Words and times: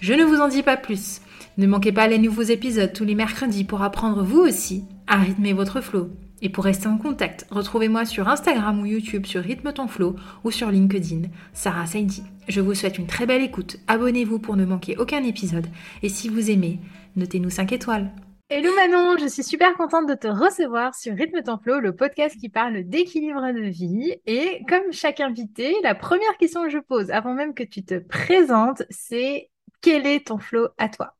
Je 0.00 0.14
ne 0.14 0.22
vous 0.22 0.40
en 0.40 0.46
dis 0.46 0.62
pas 0.62 0.76
plus. 0.76 1.20
Ne 1.56 1.66
manquez 1.66 1.90
pas 1.90 2.06
les 2.06 2.18
nouveaux 2.18 2.42
épisodes 2.42 2.92
tous 2.92 3.04
les 3.04 3.16
mercredis 3.16 3.64
pour 3.64 3.82
apprendre 3.82 4.22
vous 4.22 4.38
aussi 4.38 4.84
à 5.08 5.16
rythmer 5.16 5.52
votre 5.52 5.80
flow. 5.80 6.10
Et 6.40 6.50
pour 6.50 6.62
rester 6.62 6.86
en 6.86 6.98
contact, 6.98 7.46
retrouvez-moi 7.50 8.04
sur 8.04 8.28
Instagram 8.28 8.80
ou 8.80 8.86
YouTube 8.86 9.26
sur 9.26 9.42
Rythme 9.42 9.72
ton 9.72 9.88
flow 9.88 10.14
ou 10.44 10.52
sur 10.52 10.70
LinkedIn, 10.70 11.22
Sarah 11.52 11.86
Saidi. 11.86 12.22
Je 12.46 12.60
vous 12.60 12.74
souhaite 12.74 12.98
une 12.98 13.08
très 13.08 13.26
belle 13.26 13.42
écoute, 13.42 13.78
abonnez-vous 13.88 14.38
pour 14.38 14.54
ne 14.54 14.64
manquer 14.64 14.96
aucun 14.98 15.24
épisode 15.24 15.66
et 16.04 16.08
si 16.08 16.28
vous 16.28 16.48
aimez, 16.48 16.78
notez-nous 17.16 17.50
5 17.50 17.72
étoiles. 17.72 18.12
Hello 18.50 18.70
Manon, 18.76 19.18
je 19.18 19.26
suis 19.26 19.42
super 19.42 19.74
contente 19.74 20.08
de 20.08 20.14
te 20.14 20.28
recevoir 20.28 20.94
sur 20.94 21.12
Rythme 21.12 21.42
ton 21.42 21.58
flow, 21.58 21.80
le 21.80 21.96
podcast 21.96 22.36
qui 22.38 22.48
parle 22.48 22.84
d'équilibre 22.84 23.52
de 23.52 23.68
vie. 23.68 24.14
Et 24.26 24.62
comme 24.68 24.92
chaque 24.92 25.18
invité, 25.18 25.74
la 25.82 25.96
première 25.96 26.36
question 26.38 26.62
que 26.62 26.70
je 26.70 26.78
pose 26.78 27.10
avant 27.10 27.34
même 27.34 27.52
que 27.52 27.64
tu 27.64 27.84
te 27.84 27.98
présentes, 27.98 28.84
c'est 28.90 29.50
quel 29.80 30.06
est 30.06 30.26
ton 30.28 30.38
flow 30.38 30.68
à 30.78 30.88
toi? 30.88 31.14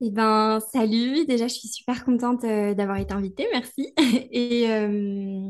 Eh 0.00 0.10
ben, 0.10 0.60
salut. 0.72 1.24
Déjà, 1.26 1.46
je 1.48 1.54
suis 1.54 1.68
super 1.68 2.04
contente 2.04 2.44
euh, 2.44 2.74
d'avoir 2.74 2.98
été 2.98 3.14
invitée. 3.14 3.46
Merci. 3.52 3.94
Et 4.32 4.68
euh, 4.68 5.48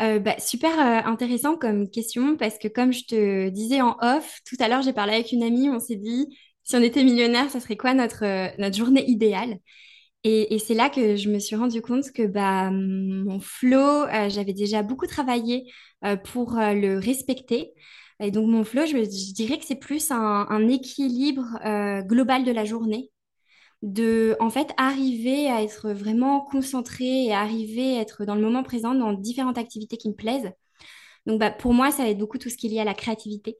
euh, 0.00 0.18
bah, 0.18 0.34
super 0.38 0.78
intéressant 1.06 1.56
comme 1.56 1.88
question 1.90 2.36
parce 2.36 2.58
que 2.58 2.68
comme 2.68 2.92
je 2.92 3.04
te 3.04 3.48
disais 3.50 3.82
en 3.82 3.96
off, 4.00 4.40
tout 4.48 4.56
à 4.58 4.68
l'heure, 4.68 4.82
j'ai 4.82 4.92
parlé 4.92 5.14
avec 5.14 5.32
une 5.32 5.42
amie. 5.42 5.68
On 5.70 5.78
s'est 5.80 5.96
dit, 5.96 6.26
si 6.64 6.76
on 6.76 6.82
était 6.82 7.04
millionnaire, 7.04 7.50
ça 7.50 7.60
serait 7.60 7.76
quoi 7.76 7.94
notre, 7.94 8.24
journée 8.74 9.04
idéale? 9.08 9.58
Et, 10.24 10.54
et 10.54 10.58
c'est 10.58 10.74
là 10.74 10.88
que 10.90 11.16
je 11.16 11.28
me 11.28 11.38
suis 11.38 11.56
rendu 11.56 11.82
compte 11.82 12.10
que 12.12 12.26
bah, 12.26 12.70
mon 12.72 13.40
flow, 13.40 14.06
j'avais 14.28 14.54
déjà 14.54 14.82
beaucoup 14.82 15.06
travaillé 15.06 15.70
pour 16.24 16.54
le 16.56 16.98
respecter. 16.98 17.74
Et 18.20 18.30
donc, 18.30 18.48
mon 18.48 18.64
flow, 18.64 18.86
je, 18.86 19.32
dirais 19.32 19.58
que 19.58 19.64
c'est 19.64 19.74
plus 19.74 20.10
un, 20.10 20.46
un 20.48 20.68
équilibre 20.68 21.44
global 22.06 22.44
de 22.44 22.52
la 22.52 22.64
journée 22.64 23.10
de 23.84 24.36
en 24.40 24.50
fait 24.50 24.72
arriver 24.78 25.48
à 25.48 25.62
être 25.62 25.92
vraiment 25.92 26.40
concentré 26.40 27.26
et 27.26 27.34
arriver 27.34 27.98
à 27.98 28.00
être 28.00 28.24
dans 28.24 28.34
le 28.34 28.40
moment 28.40 28.62
présent 28.62 28.94
dans 28.94 29.12
différentes 29.12 29.58
activités 29.58 29.98
qui 29.98 30.08
me 30.08 30.14
plaisent. 30.14 30.50
Donc 31.26 31.40
bah, 31.40 31.50
pour 31.50 31.74
moi, 31.74 31.90
ça 31.90 32.04
va 32.04 32.10
être 32.10 32.18
beaucoup 32.18 32.38
tout 32.38 32.50
ce 32.50 32.56
qui 32.56 32.66
est 32.68 32.70
lié 32.70 32.80
à 32.80 32.84
la 32.84 32.94
créativité. 32.94 33.58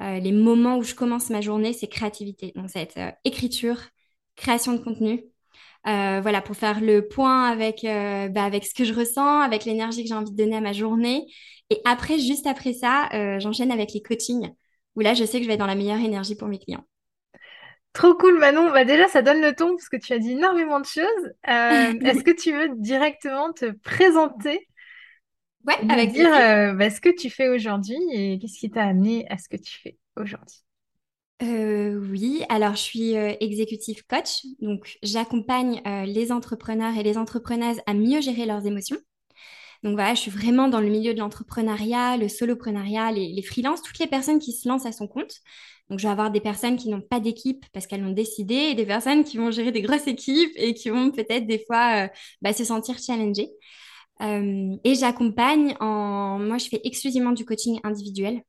Euh, 0.00 0.20
les 0.20 0.32
moments 0.32 0.78
où 0.78 0.82
je 0.82 0.94
commence 0.94 1.30
ma 1.30 1.40
journée, 1.40 1.72
c'est 1.72 1.88
créativité. 1.88 2.52
Donc 2.56 2.70
ça 2.70 2.80
va 2.80 2.82
être 2.84 2.98
euh, 2.98 3.10
écriture, 3.24 3.80
création 4.36 4.72
de 4.74 4.78
contenu. 4.78 5.24
Euh, 5.86 6.20
voilà, 6.20 6.40
pour 6.40 6.56
faire 6.56 6.80
le 6.80 7.06
point 7.06 7.44
avec, 7.44 7.80
bah, 7.82 8.44
avec 8.44 8.64
ce 8.64 8.74
que 8.74 8.84
je 8.84 8.94
ressens, 8.94 9.40
avec 9.40 9.64
l'énergie 9.64 10.02
que 10.02 10.08
j'ai 10.08 10.14
envie 10.14 10.32
de 10.32 10.36
donner 10.36 10.56
à 10.56 10.60
ma 10.60 10.72
journée. 10.72 11.26
Et 11.70 11.80
après, 11.84 12.18
juste 12.18 12.46
après 12.46 12.72
ça, 12.72 13.08
j'enchaîne 13.38 13.70
avec 13.70 13.92
les 13.92 14.02
coachings, 14.02 14.50
où 14.96 15.00
là, 15.00 15.14
je 15.14 15.24
sais 15.24 15.38
que 15.38 15.42
je 15.42 15.48
vais 15.48 15.54
être 15.54 15.60
dans 15.60 15.66
la 15.66 15.74
meilleure 15.74 16.00
énergie 16.00 16.36
pour 16.36 16.48
mes 16.48 16.58
clients. 16.58 16.84
Trop 17.94 18.14
cool, 18.14 18.40
Manon. 18.40 18.72
Bah 18.72 18.84
déjà, 18.84 19.06
ça 19.06 19.22
donne 19.22 19.40
le 19.40 19.54
ton 19.54 19.76
parce 19.76 19.88
que 19.88 19.96
tu 19.96 20.12
as 20.12 20.18
dit 20.18 20.32
énormément 20.32 20.80
de 20.80 20.86
choses. 20.86 21.04
Euh, 21.48 21.92
est-ce 22.04 22.24
que 22.24 22.32
tu 22.32 22.52
veux 22.52 22.70
directement 22.76 23.52
te 23.52 23.70
présenter? 23.82 24.66
Ouais, 25.66 25.76
avec 25.88 26.12
dire 26.12 26.34
euh, 26.34 26.74
bah, 26.74 26.90
ce 26.90 27.00
que 27.00 27.08
tu 27.08 27.30
fais 27.30 27.48
aujourd'hui 27.48 27.96
et 28.12 28.38
qu'est-ce 28.38 28.58
qui 28.58 28.70
t'a 28.70 28.84
amené 28.84 29.26
à 29.30 29.38
ce 29.38 29.48
que 29.48 29.56
tu 29.56 29.78
fais 29.78 29.96
aujourd'hui? 30.16 30.64
Euh, 31.42 31.98
oui, 32.10 32.42
alors 32.48 32.76
je 32.76 32.82
suis 32.82 33.12
exécutive 33.14 34.04
coach, 34.06 34.42
donc 34.60 34.98
j'accompagne 35.02 35.82
les 36.06 36.32
entrepreneurs 36.32 36.96
et 36.96 37.02
les 37.02 37.18
entrepreneuses 37.18 37.80
à 37.86 37.94
mieux 37.94 38.20
gérer 38.20 38.46
leurs 38.46 38.66
émotions. 38.66 38.98
Donc 39.82 39.94
voilà, 39.94 40.14
je 40.14 40.20
suis 40.20 40.30
vraiment 40.30 40.68
dans 40.68 40.80
le 40.80 40.88
milieu 40.88 41.12
de 41.12 41.18
l'entrepreneuriat, 41.18 42.16
le 42.16 42.28
soloprenariat, 42.28 43.12
les, 43.12 43.28
les 43.32 43.42
freelances, 43.42 43.82
toutes 43.82 43.98
les 43.98 44.06
personnes 44.06 44.38
qui 44.38 44.52
se 44.52 44.66
lancent 44.66 44.86
à 44.86 44.92
son 44.92 45.06
compte. 45.06 45.42
Donc, 45.90 45.98
je 45.98 46.06
vais 46.06 46.12
avoir 46.12 46.30
des 46.30 46.40
personnes 46.40 46.76
qui 46.76 46.88
n'ont 46.88 47.02
pas 47.02 47.20
d'équipe 47.20 47.64
parce 47.72 47.86
qu'elles 47.86 48.00
l'ont 48.02 48.12
décidé 48.12 48.54
et 48.54 48.74
des 48.74 48.86
personnes 48.86 49.24
qui 49.24 49.36
vont 49.36 49.50
gérer 49.50 49.72
des 49.72 49.82
grosses 49.82 50.06
équipes 50.06 50.52
et 50.56 50.74
qui 50.74 50.88
vont 50.88 51.10
peut-être 51.10 51.46
des 51.46 51.62
fois 51.66 52.04
euh, 52.04 52.08
bah, 52.40 52.52
se 52.52 52.64
sentir 52.64 52.98
challengées. 52.98 53.50
Euh, 54.22 54.76
et 54.84 54.94
j'accompagne 54.94 55.76
en... 55.80 56.38
Moi, 56.38 56.58
je 56.58 56.68
fais 56.68 56.80
exclusivement 56.84 57.32
du 57.32 57.44
coaching 57.44 57.80
individuel 57.84 58.36
euh, 58.36 58.40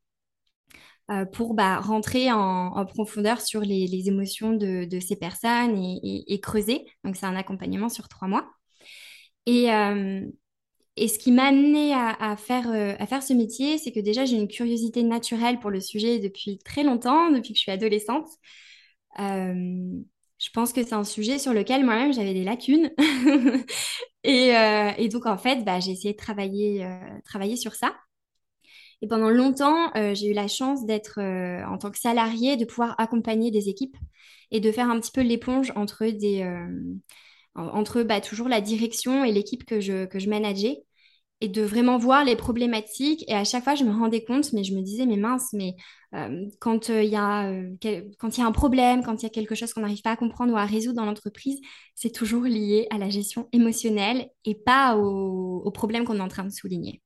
pour 1.33 1.53
bah, 1.53 1.79
rentrer 1.79 2.31
en, 2.31 2.85
profondeur 2.85 3.41
sur 3.41 3.61
les, 3.61 4.07
émotions 4.07 4.53
de, 4.53 4.99
ces 4.99 5.15
personnes 5.15 5.77
et, 5.77 6.39
creuser. 6.41 6.85
Donc, 7.03 7.15
c'est 7.15 7.25
un 7.25 7.35
accompagnement 7.35 7.89
sur 7.89 8.07
trois 8.07 8.27
mois. 8.27 8.49
Et, 9.45 9.69
et 10.97 11.09
ce 11.09 11.19
qui 11.19 11.31
m'a 11.31 11.45
amené 11.47 11.93
à, 11.93 12.35
faire, 12.37 12.69
euh, 12.69 12.95
à 12.99 13.05
faire 13.05 13.21
ce 13.21 13.33
métier, 13.33 13.77
c'est 13.77 13.91
que 13.91 13.99
déjà, 13.99 14.23
j'ai 14.25 14.37
une 14.37 14.47
curiosité 14.47 15.03
naturelle 15.03 15.59
pour 15.59 15.69
le 15.69 15.81
sujet 15.81 16.19
depuis 16.19 16.57
très 16.59 16.83
longtemps, 16.83 17.31
depuis 17.31 17.51
que 17.51 17.57
je 17.57 17.63
suis 17.63 17.71
adolescente. 17.71 18.27
Euh, 19.19 19.91
je 20.37 20.49
pense 20.53 20.71
que 20.71 20.83
c'est 20.83 20.93
un 20.93 21.03
sujet 21.03 21.37
sur 21.37 21.53
lequel 21.53 21.83
moi-même 21.83 22.13
j'avais 22.13 22.33
des 22.33 22.45
lacunes. 22.45 22.91
et, 24.23 24.55
euh, 24.55 25.07
donc, 25.09 25.25
en 25.25 25.37
fait, 25.37 25.65
bah, 25.65 25.81
j'ai 25.81 25.91
essayé 25.91 26.13
de 26.13 26.17
travailler 26.17 27.57
sur 27.57 27.75
ça. 27.75 27.93
Pendant 29.09 29.29
longtemps, 29.29 29.91
j'ai 30.13 30.29
eu 30.29 30.33
la 30.33 30.47
chance 30.47 30.85
d'être, 30.85 31.19
en 31.19 31.77
tant 31.77 31.91
que 31.91 31.99
salarié, 31.99 32.57
de 32.57 32.65
pouvoir 32.65 32.95
accompagner 32.99 33.51
des 33.51 33.69
équipes 33.69 33.97
et 34.51 34.59
de 34.59 34.71
faire 34.71 34.89
un 34.89 34.99
petit 34.99 35.11
peu 35.11 35.21
l'éponge 35.21 35.71
entre 35.75 36.05
des 36.05 36.43
entre 37.55 38.03
bah, 38.03 38.21
toujours 38.21 38.49
la 38.49 38.61
direction 38.61 39.23
et 39.23 39.31
l'équipe 39.31 39.65
que 39.65 39.79
je, 39.79 40.05
que 40.05 40.19
je 40.19 40.29
manageais 40.29 40.83
et 41.41 41.49
de 41.49 41.61
vraiment 41.63 41.97
voir 41.97 42.23
les 42.23 42.35
problématiques. 42.35 43.23
Et 43.29 43.33
à 43.33 43.43
chaque 43.43 43.63
fois, 43.63 43.75
je 43.75 43.83
me 43.83 43.91
rendais 43.91 44.23
compte, 44.23 44.53
mais 44.53 44.63
je 44.63 44.73
me 44.73 44.81
disais, 44.81 45.05
mais 45.05 45.17
mince, 45.17 45.53
mais 45.53 45.75
euh, 46.13 46.45
quand 46.59 46.89
euh, 46.89 47.03
il 47.03 47.09
y, 47.09 47.15
a, 47.15 47.49
euh, 47.49 47.75
y 47.83 48.41
a 48.41 48.45
un 48.45 48.51
problème, 48.51 49.03
quand 49.03 49.21
il 49.21 49.23
y 49.23 49.25
a 49.27 49.29
quelque 49.29 49.55
chose 49.55 49.73
qu'on 49.73 49.81
n'arrive 49.81 50.01
pas 50.01 50.11
à 50.11 50.15
comprendre 50.15 50.53
ou 50.53 50.57
à 50.57 50.65
résoudre 50.65 50.95
dans 50.97 51.05
l'entreprise, 51.05 51.59
c'est 51.93 52.11
toujours 52.11 52.43
lié 52.43 52.87
à 52.89 52.97
la 52.97 53.09
gestion 53.09 53.49
émotionnelle 53.51 54.29
et 54.45 54.55
pas 54.55 54.97
au, 54.97 55.61
au 55.63 55.71
problème 55.71 56.05
qu'on 56.05 56.17
est 56.17 56.21
en 56.21 56.27
train 56.29 56.45
de 56.45 56.51
souligner. 56.51 57.01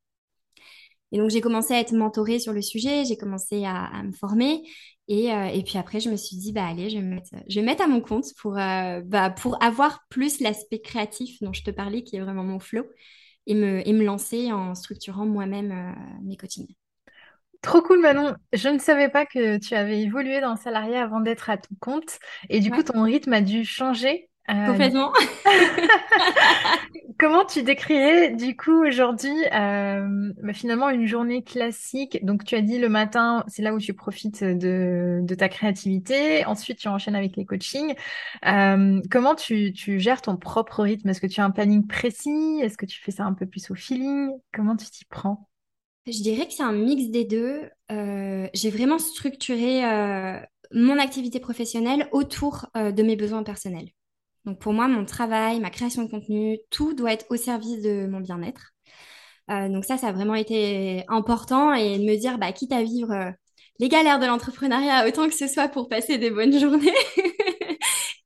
Et 1.11 1.17
donc, 1.17 1.29
j'ai 1.29 1.41
commencé 1.41 1.73
à 1.73 1.79
être 1.79 1.93
mentorée 1.93 2.39
sur 2.39 2.53
le 2.53 2.61
sujet, 2.61 3.05
j'ai 3.05 3.17
commencé 3.17 3.65
à, 3.65 3.85
à, 3.85 4.03
me 4.03 4.11
former. 4.11 4.61
Et, 5.07 5.29
et, 5.29 5.63
puis 5.63 5.79
après, 5.79 5.99
je 5.99 6.09
me 6.11 6.15
suis 6.15 6.37
dit, 6.37 6.51
bah 6.53 6.67
allez, 6.67 6.91
je 6.91 6.97
vais 6.97 7.01
me 7.01 7.15
mettre, 7.15 7.31
je 7.47 7.59
vais 7.59 7.65
mettre 7.65 7.83
à 7.83 7.87
mon 7.87 7.99
compte 7.99 8.27
pour, 8.39 8.53
bah, 8.53 9.29
pour 9.31 9.61
avoir 9.63 10.05
plus 10.09 10.39
l'aspect 10.39 10.81
créatif 10.81 11.41
dont 11.41 11.51
je 11.51 11.63
te 11.63 11.71
parlais, 11.71 12.03
qui 12.03 12.15
est 12.15 12.19
vraiment 12.19 12.43
mon 12.43 12.59
flow 12.59 12.85
et 13.49 13.55
me, 13.55 13.85
et 13.85 13.93
me 13.93 14.05
lancer 14.05 14.53
en 14.53 14.75
structurant 14.75 15.25
moi-même 15.25 15.71
euh, 15.71 16.21
mes 16.23 16.37
coachings. 16.37 16.73
Trop 17.61 17.81
cool 17.81 17.99
Manon. 17.99 18.35
Je 18.53 18.69
ne 18.69 18.79
savais 18.79 19.09
pas 19.09 19.25
que 19.25 19.57
tu 19.57 19.73
avais 19.75 20.01
évolué 20.01 20.39
dans 20.39 20.51
le 20.51 20.59
salariat 20.59 21.03
avant 21.03 21.19
d'être 21.19 21.49
à 21.49 21.57
ton 21.57 21.75
compte 21.81 22.19
et 22.49 22.61
du 22.61 22.71
coup 22.71 22.83
ton 22.83 23.03
rythme 23.03 23.33
a 23.33 23.41
dû 23.41 23.65
changer. 23.65 24.28
Euh, 24.49 24.65
Complètement. 24.67 25.13
Comment 27.19 27.45
tu 27.45 27.63
décrirais 27.63 28.31
du 28.31 28.55
coup 28.55 28.85
aujourd'hui 28.85 29.35
euh, 29.53 30.31
bah, 30.41 30.53
finalement 30.53 30.89
une 30.89 31.05
journée 31.05 31.43
classique? 31.43 32.23
Donc 32.25 32.45
tu 32.45 32.55
as 32.55 32.61
dit 32.61 32.79
le 32.79 32.89
matin, 32.89 33.43
c'est 33.47 33.61
là 33.61 33.73
où 33.73 33.79
tu 33.79 33.93
profites 33.93 34.43
de, 34.43 35.19
de, 35.21 35.35
ta 35.35 35.49
créativité. 35.49 36.45
Ensuite 36.45 36.79
tu 36.79 36.87
enchaînes 36.87 37.15
avec 37.15 37.35
les 37.35 37.45
coachings. 37.45 37.93
Euh, 38.45 39.01
comment 39.11 39.35
tu, 39.35 39.73
tu, 39.73 39.99
gères 39.99 40.21
ton 40.21 40.37
propre 40.37 40.81
rythme? 40.81 41.09
Est-ce 41.09 41.21
que 41.21 41.27
tu 41.27 41.41
as 41.41 41.45
un 41.45 41.51
planning 41.51 41.85
précis? 41.85 42.59
Est-ce 42.61 42.77
que 42.77 42.85
tu 42.85 42.99
fais 43.01 43.11
ça 43.11 43.25
un 43.25 43.33
peu 43.33 43.45
plus 43.45 43.69
au 43.69 43.75
feeling? 43.75 44.31
Comment 44.53 44.75
tu 44.75 44.89
t'y 44.89 45.05
prends? 45.05 45.47
Je 46.07 46.23
dirais 46.23 46.47
que 46.47 46.53
c'est 46.53 46.63
un 46.63 46.71
mix 46.71 47.09
des 47.09 47.25
deux. 47.25 47.69
J'ai 47.89 48.69
vraiment 48.71 48.97
structuré 48.97 49.83
mon 50.71 50.97
activité 50.97 51.39
professionnelle 51.39 52.07
autour 52.13 52.67
de 52.75 53.03
mes 53.03 53.15
besoins 53.15 53.43
personnels. 53.43 53.89
Donc 54.49 54.59
pour 54.59 54.73
moi, 54.73 54.87
mon 54.87 55.05
travail, 55.05 55.59
ma 55.59 55.69
création 55.69 56.03
de 56.03 56.09
contenu, 56.09 56.57
tout 56.71 56.95
doit 56.95 57.13
être 57.13 57.27
au 57.29 57.35
service 57.35 57.83
de 57.83 58.07
mon 58.07 58.19
bien-être. 58.19 58.71
Euh, 59.51 59.69
donc 59.69 59.85
ça, 59.85 59.97
ça 59.97 60.07
a 60.07 60.11
vraiment 60.11 60.33
été 60.33 61.03
important 61.07 61.73
et 61.73 61.99
de 61.99 62.03
me 62.03 62.15
dire, 62.17 62.39
bah, 62.39 62.51
quitte 62.51 62.71
à 62.71 62.81
vivre 62.81 63.11
euh, 63.11 63.31
les 63.79 63.89
galères 63.89 64.19
de 64.19 64.25
l'entrepreneuriat, 64.25 65.07
autant 65.07 65.27
que 65.27 65.35
ce 65.35 65.47
soit 65.47 65.67
pour 65.69 65.87
passer 65.87 66.17
des 66.17 66.31
bonnes 66.31 66.57
journées. 66.59 66.91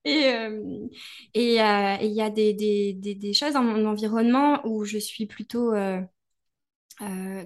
et 0.05 0.31
il 1.35 1.53
y 1.53 2.21
a 2.21 2.29
des, 2.29 2.53
des, 2.53 3.33
choses 3.33 3.53
dans 3.53 3.63
mon 3.63 3.85
environnement 3.85 4.65
où 4.65 4.85
je 4.85 4.97
suis 4.97 5.25
plutôt 5.25 5.73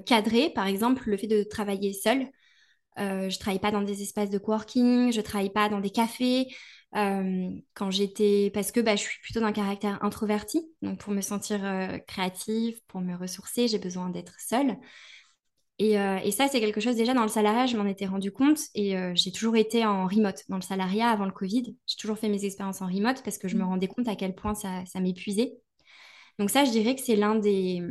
cadrée. 0.06 0.52
Par 0.54 0.68
exemple, 0.68 1.10
le 1.10 1.18
fait 1.18 1.28
de 1.28 1.44
travailler 1.44 1.94
seule. 1.94 2.28
Euh, 3.00 3.30
je 3.30 3.38
travaille 3.40 3.60
pas 3.60 3.72
dans 3.72 3.84
des 3.84 4.02
espaces 4.02 4.30
de 4.30 4.38
coworking, 4.40 5.12
je 5.12 5.22
travaille 5.22 5.52
pas 5.52 5.70
dans 5.70 5.80
des 5.80 5.92
cafés. 5.92 6.48
Euh, 6.96 7.50
quand 7.74 7.92
j'étais, 7.92 8.50
parce 8.54 8.72
que 8.72 8.80
bah, 8.80 8.96
je 8.96 9.02
suis 9.02 9.20
plutôt 9.22 9.40
d'un 9.40 9.52
caractère 9.52 10.04
introverti, 10.04 10.72
donc 10.82 11.00
pour 11.00 11.14
me 11.14 11.22
sentir 11.22 11.64
euh, 11.64 11.98
créative, 12.08 12.80
pour 12.88 13.02
me 13.02 13.16
ressourcer, 13.16 13.68
j'ai 13.68 13.80
besoin 13.80 14.10
d'être 14.10 14.36
seule. 14.40 14.78
Et, 15.80 16.00
euh, 16.00 16.18
et 16.24 16.32
ça, 16.32 16.48
c'est 16.48 16.60
quelque 16.60 16.82
chose 16.82 16.96
déjà 16.96 17.14
dans 17.14 17.22
le 17.22 17.28
salariat, 17.28 17.68
je 17.68 17.78
m'en 17.78 17.86
étais 17.86 18.08
rendu 18.08 18.32
compte 18.32 18.60
et 18.74 18.96
j'ai 19.14 19.32
toujours 19.32 19.56
été 19.58 19.86
en 19.86 20.08
remote 20.08 20.42
dans 20.50 20.56
le 20.56 20.64
salariat 20.64 21.10
avant 21.10 21.26
le 21.26 21.32
Covid. 21.32 21.76
J'ai 21.86 21.98
toujours 21.98 22.18
fait 22.18 22.30
mes 22.30 22.46
expériences 22.46 22.82
en 22.82 22.88
remote 22.88 23.22
parce 23.24 23.38
que 23.38 23.48
je 23.48 23.58
me 23.58 23.64
mmh. 23.64 23.68
rendais 23.68 23.88
compte 23.88 24.08
à 24.08 24.16
quel 24.16 24.34
point 24.34 24.56
ça, 24.56 24.84
ça 24.86 25.00
m'épuisait. 25.00 25.54
Donc 26.40 26.50
ça, 26.50 26.66
je 26.66 26.72
dirais 26.72 26.96
que 26.96 27.02
c'est 27.02 27.16
l'un 27.16 27.36
des, 27.36 27.84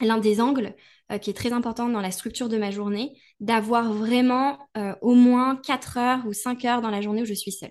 l'un 0.00 0.18
des 0.18 0.40
angles 0.40 0.74
euh, 1.12 1.18
qui 1.18 1.30
est 1.30 1.34
très 1.34 1.52
important 1.52 1.88
dans 1.88 2.00
la 2.00 2.10
structure 2.10 2.48
de 2.48 2.56
ma 2.56 2.70
journée, 2.70 3.12
d'avoir 3.40 3.92
vraiment 3.92 4.58
euh, 4.76 4.94
au 5.02 5.14
moins 5.14 5.56
4 5.56 5.98
heures 5.98 6.26
ou 6.26 6.32
5 6.32 6.64
heures 6.64 6.82
dans 6.82 6.90
la 6.90 7.00
journée 7.00 7.22
où 7.22 7.26
je 7.26 7.34
suis 7.34 7.52
seule. 7.52 7.70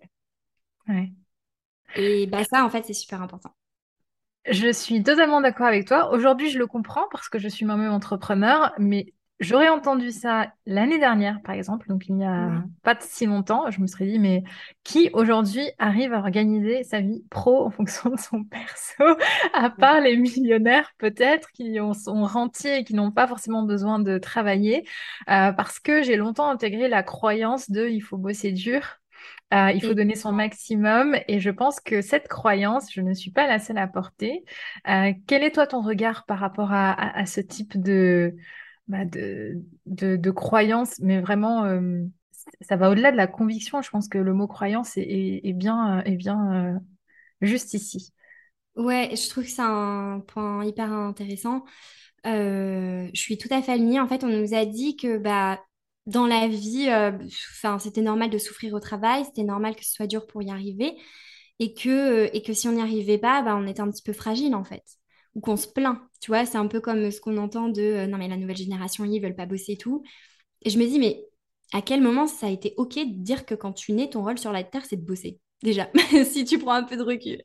Et 1.96 2.28
bah, 2.28 2.44
ça, 2.44 2.64
en 2.64 2.70
fait, 2.70 2.86
c'est 2.86 2.94
super 2.94 3.22
important. 3.22 3.54
Je 4.50 4.72
suis 4.72 5.04
totalement 5.04 5.42
d'accord 5.42 5.68
avec 5.68 5.88
toi. 5.88 6.12
Aujourd'hui, 6.12 6.50
je 6.50 6.58
le 6.58 6.68
comprends 6.68 7.06
parce 7.12 7.30
que 7.30 7.40
je 7.40 7.48
suis 7.48 7.66
moi-même 7.66 7.92
entrepreneur, 7.92 8.74
mais 8.78 9.14
J'aurais 9.40 9.70
entendu 9.70 10.12
ça 10.12 10.52
l'année 10.66 11.00
dernière, 11.00 11.42
par 11.42 11.56
exemple, 11.56 11.88
donc 11.88 12.10
il 12.10 12.16
n'y 12.16 12.26
a 12.26 12.62
pas 12.84 12.98
si 13.00 13.26
longtemps. 13.26 13.72
Je 13.72 13.80
me 13.80 13.88
serais 13.88 14.06
dit, 14.06 14.20
mais 14.20 14.44
qui 14.84 15.10
aujourd'hui 15.14 15.64
arrive 15.78 16.12
à 16.12 16.20
organiser 16.20 16.84
sa 16.84 17.00
vie 17.00 17.24
pro 17.30 17.66
en 17.66 17.70
fonction 17.70 18.10
de 18.10 18.20
son 18.20 18.44
perso, 18.44 19.02
à 19.54 19.70
part 19.70 20.02
les 20.02 20.18
millionnaires 20.18 20.92
peut-être 20.98 21.52
qui 21.54 21.78
sont 22.04 22.26
rentiers 22.26 22.80
et 22.80 22.84
qui 22.84 22.96
n'ont 22.96 23.12
pas 23.12 23.28
forcément 23.28 23.64
besoin 23.64 24.00
de 24.00 24.18
travailler, 24.18 24.86
euh, 25.30 25.54
parce 25.54 25.80
que 25.80 26.04
j'ai 26.04 26.18
longtemps 26.18 26.50
intégré 26.50 26.90
la 26.90 27.02
croyance 27.02 27.72
de 27.72 27.88
il 27.88 28.02
faut 28.02 28.18
bosser 28.18 28.52
dur. 28.52 28.99
Euh, 29.54 29.72
il 29.72 29.84
faut 29.84 29.96
donner 29.96 30.16
son 30.16 30.32
maximum 30.32 31.18
et 31.28 31.40
je 31.40 31.50
pense 31.50 31.80
que 31.80 32.02
cette 32.02 32.28
croyance, 32.28 32.94
je 32.94 33.02
ne 33.02 33.14
suis 33.14 33.32
pas 33.32 33.48
la 33.48 33.58
seule 33.58 33.80
à 33.80 33.88
porter. 33.88 34.44
Euh, 34.88 35.12
quel 35.26 35.44
est 35.44 35.52
toi 35.52 35.66
ton 35.66 35.82
regard 35.82 36.26
par 36.26 36.38
rapport 36.38 36.72
à 36.72 37.26
ce 37.26 37.42
type 37.42 37.82
de, 37.82 38.36
bah, 38.88 39.06
de, 39.06 39.64
de, 39.88 40.32
croyance, 40.32 41.00
mais 41.00 41.20
vraiment, 41.20 41.66
euh, 41.66 42.04
ça 42.62 42.76
va 42.76 42.92
au-delà 42.92 43.12
de 43.12 43.18
la 43.18 43.26
conviction. 43.26 43.82
Je 43.82 43.90
pense 43.90 44.08
que 44.08 44.20
le 44.20 44.34
mot 44.34 44.48
croyance 44.48 44.94
est, 44.98 45.54
bien, 45.54 46.04
est 46.04 46.16
bien 46.16 46.80
juste 47.42 47.74
ici. 47.74 48.14
Ouais, 48.76 49.10
je 49.16 49.30
trouve 49.30 49.46
que 49.46 49.50
c'est 49.50 49.64
un 49.64 50.24
point 50.28 50.64
hyper 50.64 50.92
intéressant. 50.92 51.66
Je 52.24 53.10
suis 53.16 53.40
tout 53.40 53.50
à 53.52 53.64
fait 53.64 53.72
alignée. 53.72 54.00
En 54.00 54.08
fait, 54.08 54.24
on 54.24 54.28
nous 54.28 54.54
a 54.54 54.66
dit 54.66 54.96
que 54.96 55.18
bah, 55.18 55.60
dans 56.08 56.28
la 56.28 56.48
vie, 56.48 56.88
enfin, 57.56 57.80
c'était 57.80 58.02
normal 58.02 58.30
de 58.30 58.38
souffrir 58.38 58.74
au 58.74 58.80
travail, 58.80 59.26
c'était 59.26 59.44
normal 59.44 59.76
que 59.76 59.86
ce 59.86 59.94
soit 59.94 60.08
dur 60.08 60.28
pour 60.28 60.42
y 60.44 60.50
arriver, 60.52 60.98
et 61.60 61.74
que, 61.74 62.30
et 62.36 62.42
que 62.42 62.54
si 62.54 62.68
on 62.68 62.74
n'y 62.74 62.82
arrivait 62.82 63.18
pas, 63.18 63.42
bah, 63.42 63.56
on 63.56 63.68
était 63.68 63.82
un 63.82 63.92
petit 63.92 64.04
peu 64.04 64.14
fragile 64.14 64.56
en 64.56 64.64
fait 64.64 64.84
ou 65.36 65.42
qu'on 65.42 65.58
se 65.58 65.68
plaint. 65.68 66.00
Tu 66.22 66.32
vois, 66.32 66.46
c'est 66.46 66.58
un 66.58 66.68
peu 66.68 66.82
comme 66.82 67.12
ce 67.12 67.22
qu'on 67.22 67.38
entend 67.38 67.70
de 67.70 67.82
euh, 67.82 68.08
non, 68.08 68.18
mais 68.18 68.28
la 68.28 68.38
nouvelle 68.38 68.58
génération, 68.58 69.06
ils 69.06 69.22
veulent 69.22 69.36
pas 69.36 69.46
bosser 69.46 69.74
et 69.74 69.78
tout. 69.78 70.04
Et 70.64 70.70
je 70.70 70.80
me 70.80 70.86
dis, 70.88 71.00
mais 71.00 71.26
à 71.74 71.82
quel 71.82 72.02
moment 72.02 72.28
ça 72.28 72.48
a 72.48 72.50
été 72.52 72.74
OK 72.78 72.96
de 72.96 73.24
dire 73.24 73.46
que 73.46 73.56
quand 73.56 73.74
tu 73.74 73.94
nais, 73.94 74.10
ton 74.10 74.24
rôle 74.24 74.40
sur 74.40 74.52
la 74.54 74.64
terre, 74.64 74.86
c'est 74.86 74.98
de 74.98 75.06
bosser 75.06 75.40
Déjà, 75.64 75.90
si 76.26 76.46
tu 76.46 76.60
prends 76.60 76.74
un 76.74 76.84
peu 76.84 76.98
de 76.98 77.04
recul. 77.04 77.42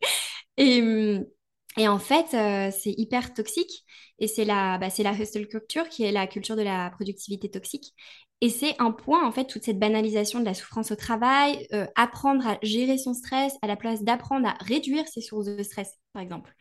Hum, 0.59 1.27
et 1.77 1.89
en 1.89 1.99
fait, 1.99 2.35
euh, 2.35 2.71
c'est 2.77 2.95
hyper 2.97 3.35
toxique. 3.35 3.85
Et 4.21 4.29
c'est 4.29 4.45
la, 4.45 4.79
bah, 4.79 4.91
c'est 4.91 5.03
la 5.03 5.13
hustle 5.13 5.49
culture 5.49 5.89
qui 5.89 6.05
est 6.05 6.13
la 6.13 6.27
culture 6.27 6.55
de 6.55 6.63
la 6.63 6.91
productivité 6.91 7.51
toxique. 7.51 7.95
Et 8.41 8.49
c'est 8.49 8.81
un 8.81 8.93
point, 8.93 9.27
en 9.27 9.33
fait, 9.33 9.47
toute 9.47 9.65
cette 9.65 9.79
banalisation 9.79 10.39
de 10.39 10.45
la 10.45 10.55
souffrance 10.55 10.93
au 10.93 10.97
travail, 10.97 11.67
euh, 11.73 11.87
apprendre 11.97 12.47
à 12.47 12.59
gérer 12.63 12.99
son 12.99 13.15
stress 13.15 13.55
à 13.63 13.67
la 13.67 13.77
place 13.77 14.05
d'apprendre 14.05 14.47
à 14.47 14.55
réduire 14.61 15.09
ses 15.09 15.21
sources 15.21 15.47
de 15.47 15.63
stress, 15.63 15.99
par 16.13 16.23
exemple 16.23 16.55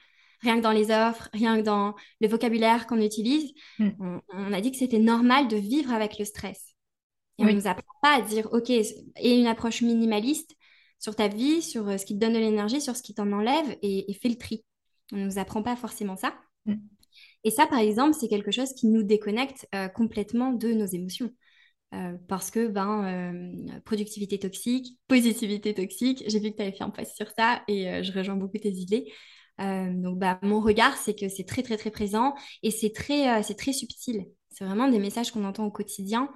rien 0.44 0.58
que 0.58 0.62
dans 0.62 0.72
les 0.72 0.92
offres, 0.92 1.30
rien 1.34 1.58
que 1.58 1.64
dans 1.64 1.96
le 2.20 2.28
vocabulaire 2.28 2.86
qu'on 2.86 3.02
utilise, 3.02 3.54
mm. 3.80 3.90
on, 4.30 4.54
a 4.54 4.62
dit 4.62 4.72
que 4.72 4.78
c'était 4.78 5.00
normal 5.00 5.48
de 5.48 5.56
vivre 5.56 5.92
avec 5.92 6.20
le 6.20 6.26
stress. 6.26 6.76
Et 7.40 7.44
on 7.44 7.48
ne 7.48 7.54
nous 7.54 7.68
apprend 7.68 7.94
pas 8.02 8.18
à 8.18 8.22
dire, 8.22 8.50
OK, 8.52 8.70
et 8.70 8.94
une 9.24 9.48
approche 9.48 9.82
minimaliste 9.82 10.56
sur 11.00 11.16
ta 11.16 11.28
vie, 11.28 11.62
sur 11.62 11.88
euh, 11.90 11.98
ce 11.98 12.06
qui 12.06 12.14
te 12.14 12.20
donne 12.20 12.34
de 12.34 12.40
l'énergie, 12.40 12.80
sur 12.80 12.96
ce 12.96 13.02
qui 13.02 13.16
t'en 13.16 13.32
enlève, 13.32 13.76
et, 13.82 14.14
fais 14.22 14.30
le 14.30 14.38
tri. 14.38 14.64
On 15.12 15.18
ne 15.18 15.26
nous 15.26 15.40
apprend 15.40 15.64
pas 15.64 15.76
forcément 15.76 16.16
ça. 16.16 16.34
Mm. 16.66 16.76
Et 17.44 17.52
ça, 17.52 17.68
par 17.68 17.80
exemple, 17.80 18.16
c'est 18.20 18.28
quelque 18.28 18.52
chose 18.52 18.74
qui 18.74 18.88
nous 18.88 19.04
déconnecte 19.04 19.68
euh, 19.76 19.88
complètement 19.88 20.52
de 20.54 20.74
nos 20.74 20.86
émotions. 20.86 21.32
Euh, 21.94 22.18
parce 22.28 22.50
que 22.50 22.68
ben, 22.68 23.54
productivité 23.86 24.40
toxique, 24.40 24.98
positivité 25.08 25.76
toxique, 25.76 26.24
j'ai 26.26 26.40
vu 26.40 26.52
que 26.52 26.56
tu 26.56 26.62
avais 26.64 26.72
fait 26.72 26.84
un 26.84 26.90
post 26.90 27.16
sur 27.16 27.30
ça 27.38 27.62
et 27.68 28.04
je 28.04 28.12
rejoins 28.12 28.36
beaucoup 28.36 28.58
tes 28.58 28.72
idées. 28.72 29.12
Euh, 29.62 29.94
donc, 29.94 30.18
bah, 30.20 30.40
mon 30.42 30.60
regard, 30.62 30.98
c'est 30.98 31.16
que 31.16 31.30
c'est 31.30 31.46
très, 31.46 31.64
très, 31.64 31.78
très 31.78 31.92
présent 31.92 32.34
et 32.64 32.72
c'est 32.72 32.92
très, 32.92 33.40
euh, 33.40 33.44
c'est 33.44 33.56
très 33.56 33.74
subtil. 33.74 34.26
C'est 34.50 34.66
vraiment 34.66 34.88
des 34.88 35.00
messages 35.00 35.32
qu'on 35.32 35.46
entend 35.46 35.66
au 35.66 35.72
quotidien. 35.72 36.30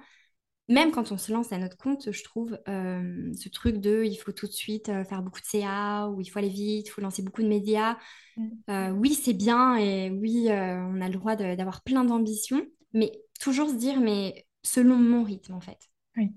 Même 0.68 0.90
quand 0.90 1.12
on 1.12 1.18
se 1.18 1.32
lance 1.32 1.52
à 1.52 1.58
notre 1.58 1.76
compte, 1.76 2.12
je 2.12 2.24
trouve 2.24 2.58
euh, 2.68 3.32
ce 3.34 3.48
truc 3.48 3.78
de 3.78 4.04
il 4.04 4.16
faut 4.16 4.32
tout 4.32 4.46
de 4.46 4.52
suite 4.52 4.86
faire 5.04 5.22
beaucoup 5.22 5.40
de 5.40 5.46
CA 5.46 6.08
ou 6.08 6.20
il 6.20 6.26
faut 6.26 6.38
aller 6.38 6.48
vite, 6.48 6.88
il 6.88 6.90
faut 6.90 7.00
lancer 7.00 7.22
beaucoup 7.22 7.42
de 7.42 7.48
médias. 7.48 7.96
Mm. 8.36 8.92
oui, 8.92 9.14
c'est 9.14 9.32
bien 9.32 9.76
et 9.76 10.10
oui, 10.10 10.48
on 10.50 11.00
a 11.00 11.08
le 11.08 11.14
droit 11.14 11.36
d'avoir 11.36 11.82
plein 11.82 12.04
d'ambitions, 12.04 12.64
mais 12.92 13.12
toujours 13.40 13.70
se 13.70 13.76
dire, 13.76 14.00
mais 14.00 14.46
selon 14.62 14.96
mon 14.96 15.24
rythme, 15.24 15.54
en 15.54 15.60
fait. 15.60 15.78
Oui. 16.16 16.30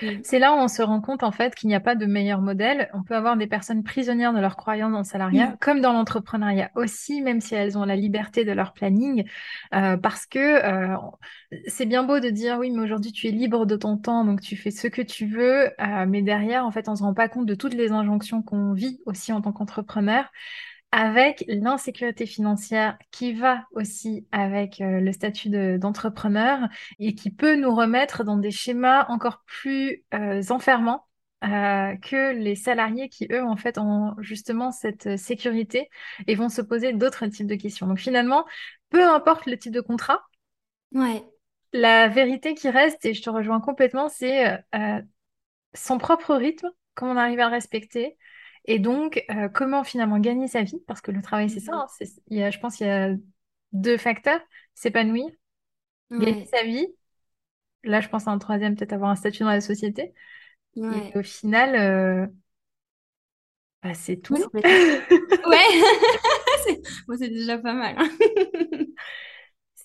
C'est 0.22 0.38
là 0.38 0.52
où 0.52 0.56
on 0.56 0.68
se 0.68 0.82
rend 0.82 1.00
compte 1.00 1.22
en 1.22 1.32
fait 1.32 1.54
qu'il 1.54 1.68
n'y 1.68 1.74
a 1.74 1.80
pas 1.80 1.94
de 1.94 2.06
meilleur 2.06 2.40
modèle. 2.40 2.88
On 2.94 3.02
peut 3.02 3.14
avoir 3.14 3.36
des 3.36 3.46
personnes 3.46 3.82
prisonnières 3.82 4.32
de 4.32 4.40
leurs 4.40 4.56
croyances 4.56 4.92
dans 4.92 4.98
le 4.98 5.04
salariat, 5.04 5.48
mm. 5.48 5.56
comme 5.60 5.80
dans 5.80 5.92
l'entrepreneuriat 5.92 6.70
aussi, 6.74 7.22
même 7.22 7.40
si 7.40 7.54
elles 7.54 7.78
ont 7.78 7.84
la 7.84 7.96
liberté 7.96 8.44
de 8.44 8.52
leur 8.52 8.72
planning, 8.72 9.24
euh, 9.74 9.96
parce 9.96 10.26
que 10.26 10.38
euh, 10.38 10.96
c'est 11.66 11.86
bien 11.86 12.02
beau 12.02 12.20
de 12.20 12.30
dire 12.30 12.58
oui, 12.58 12.70
mais 12.70 12.82
aujourd'hui 12.82 13.12
tu 13.12 13.28
es 13.28 13.30
libre 13.30 13.66
de 13.66 13.76
ton 13.76 13.96
temps, 13.96 14.24
donc 14.24 14.40
tu 14.40 14.56
fais 14.56 14.70
ce 14.70 14.88
que 14.88 15.02
tu 15.02 15.26
veux, 15.26 15.66
euh, 15.80 16.06
mais 16.06 16.22
derrière 16.22 16.64
en 16.64 16.70
fait 16.70 16.88
on 16.88 16.96
se 16.96 17.02
rend 17.02 17.14
pas 17.14 17.28
compte 17.28 17.46
de 17.46 17.54
toutes 17.54 17.74
les 17.74 17.92
injonctions 17.92 18.42
qu'on 18.42 18.72
vit 18.72 19.00
aussi 19.06 19.32
en 19.32 19.40
tant 19.40 19.52
qu'entrepreneur 19.52 20.30
avec 20.90 21.44
l'insécurité 21.48 22.24
financière 22.24 22.96
qui 23.10 23.34
va 23.34 23.64
aussi 23.72 24.26
avec 24.32 24.80
euh, 24.80 25.00
le 25.00 25.12
statut 25.12 25.50
d'entrepreneur 25.78 26.60
et 26.98 27.14
qui 27.14 27.30
peut 27.30 27.56
nous 27.56 27.74
remettre 27.74 28.24
dans 28.24 28.38
des 28.38 28.50
schémas 28.50 29.06
encore 29.08 29.42
plus 29.44 30.04
euh, 30.14 30.42
enfermants 30.48 31.04
euh, 31.44 31.94
que 31.96 32.32
les 32.32 32.56
salariés 32.56 33.08
qui, 33.10 33.28
eux, 33.30 33.44
en 33.44 33.56
fait, 33.56 33.78
ont 33.78 34.14
justement 34.18 34.72
cette 34.72 35.18
sécurité 35.18 35.90
et 36.26 36.34
vont 36.34 36.48
se 36.48 36.62
poser 36.62 36.94
d'autres 36.94 37.26
types 37.26 37.46
de 37.46 37.54
questions. 37.54 37.86
Donc 37.86 37.98
finalement, 37.98 38.46
peu 38.88 39.06
importe 39.06 39.46
le 39.46 39.58
type 39.58 39.72
de 39.72 39.82
contrat, 39.82 40.22
ouais. 40.92 41.22
la 41.74 42.08
vérité 42.08 42.54
qui 42.54 42.70
reste, 42.70 43.04
et 43.04 43.12
je 43.12 43.22
te 43.22 43.30
rejoins 43.30 43.60
complètement, 43.60 44.08
c'est 44.08 44.58
son 45.74 45.98
propre 45.98 46.34
rythme, 46.34 46.70
comment 46.94 47.12
on 47.12 47.16
arrive 47.16 47.40
à 47.40 47.48
le 47.48 47.52
respecter, 47.52 48.16
et 48.70 48.78
donc, 48.78 49.24
euh, 49.30 49.48
comment 49.48 49.82
finalement 49.82 50.18
gagner 50.18 50.46
sa 50.46 50.62
vie? 50.62 50.78
Parce 50.86 51.00
que 51.00 51.10
le 51.10 51.22
travail, 51.22 51.48
c'est 51.48 51.58
ça. 51.58 51.74
Hein, 51.74 51.86
il 52.26 52.36
y 52.36 52.42
a, 52.42 52.50
je 52.50 52.58
pense 52.58 52.76
qu'il 52.76 52.86
y 52.86 52.90
a 52.90 53.14
deux 53.72 53.96
facteurs. 53.96 54.42
S'épanouir, 54.74 55.24
gagner 56.10 56.44
sa 56.44 56.64
vie. 56.64 56.86
Là, 57.82 58.02
je 58.02 58.08
pense 58.08 58.28
à 58.28 58.30
un 58.30 58.38
troisième, 58.38 58.76
peut-être 58.76 58.92
avoir 58.92 59.08
un 59.08 59.16
statut 59.16 59.42
dans 59.42 59.48
la 59.48 59.62
société. 59.62 60.12
Et 60.76 61.18
au 61.18 61.22
final, 61.22 61.76
euh, 61.76 62.26
bah, 63.82 63.94
c'est 63.94 64.18
tout. 64.18 64.34
ouais, 64.54 64.60
c'est 67.18 67.30
déjà 67.30 67.56
pas 67.56 67.72
mal. 67.72 67.96
Hein. 67.98 68.10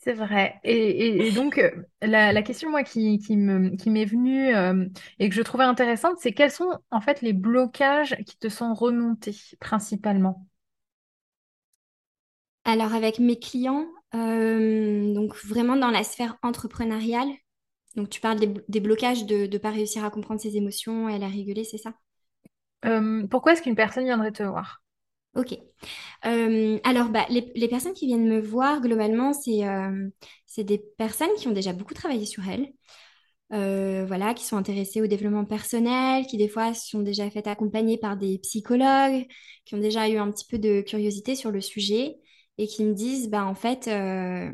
C'est 0.03 0.13
vrai. 0.13 0.59
Et, 0.65 1.31
donc, 1.31 1.57
euh, 1.57 1.71
la, 2.01 2.41
question, 2.41 2.69
moi, 2.69 2.83
qui, 2.83 3.19
qui 3.19 3.37
m'est 3.37 4.05
venue 4.05 4.53
euh, 4.53 4.85
et 5.19 5.29
que 5.29 5.35
je 5.35 5.41
trouvais 5.41 5.63
intéressante, 5.63 6.17
c'est 6.19 6.33
quels 6.33 6.51
sont, 6.51 6.77
en 6.91 6.99
fait, 6.99 7.21
les 7.21 7.31
blocages 7.31 8.17
qui 8.25 8.37
te 8.37 8.49
sont 8.49 8.73
remontés, 8.73 9.35
principalement? 9.61 10.45
Alors, 12.65 12.93
avec 12.93 13.19
mes 13.19 13.39
clients, 13.39 13.85
euh, 14.13 15.13
donc 15.13 15.37
vraiment 15.45 15.77
dans 15.77 15.91
la 15.91 16.03
sphère 16.03 16.37
entrepreneuriale, 16.43 17.29
donc 17.95 18.09
tu 18.09 18.19
parles 18.19 18.39
des, 18.67 18.79
blocages 18.81 19.25
de 19.25 19.47
ne 19.47 19.57
pas 19.57 19.71
réussir 19.71 20.03
à 20.03 20.09
comprendre 20.09 20.41
ses 20.41 20.57
émotions 20.57 21.07
et 21.07 21.15
à 21.15 21.17
la 21.17 21.27
réguler, 21.27 21.63
c'est 21.63 21.77
ça? 21.77 21.93
pourquoi 23.31 23.53
est-ce 23.53 23.61
qu'une 23.61 23.75
personne 23.75 24.03
viendrait 24.03 24.33
te 24.33 24.43
voir? 24.43 24.82
Ok. 25.35 25.57
Euh, 26.25 26.79
alors, 26.83 27.09
bah, 27.09 27.25
les, 27.29 27.67
personnes 27.67 27.93
qui 27.93 28.05
viennent 28.05 28.27
me 28.27 28.39
voir, 28.39 28.81
globalement, 28.81 29.33
c'est 29.33 29.67
euh, 29.67 30.09
c'est 30.45 30.63
des 30.63 30.77
personnes 30.97 31.33
qui 31.37 31.47
ont 31.47 31.51
déjà 31.51 31.73
beaucoup 31.73 31.95
travaillé 31.95 32.25
sur 32.25 32.47
elles, 32.47 32.71
euh, 33.53 34.05
voilà, 34.07 34.33
qui 34.33 34.45
sont 34.45 34.57
intéressées 34.57 35.01
au 35.01 35.07
développement 35.07 35.45
personnel, 35.45 36.27
qui 36.27 36.37
des 36.37 36.49
fois 36.49 36.73
sont 36.73 37.01
déjà 37.01 37.29
faites 37.31 37.47
accompagner 37.47 37.97
par 37.97 38.17
des 38.17 38.39
psychologues, 38.39 39.27
qui 39.65 39.75
ont 39.75 39.79
déjà 39.79 40.09
eu 40.09 40.17
un 40.17 40.31
petit 40.31 40.45
peu 40.47 40.59
de 40.59 40.81
curiosité 40.81 41.35
sur 41.35 41.51
le 41.51 41.61
sujet 41.61 42.17
et 42.59 42.67
qui 42.67 42.85
me 42.85 42.93
disent, 42.93 43.29
bah, 43.29 43.45
en 43.45 43.55
fait, 43.55 43.85
je 43.87 44.53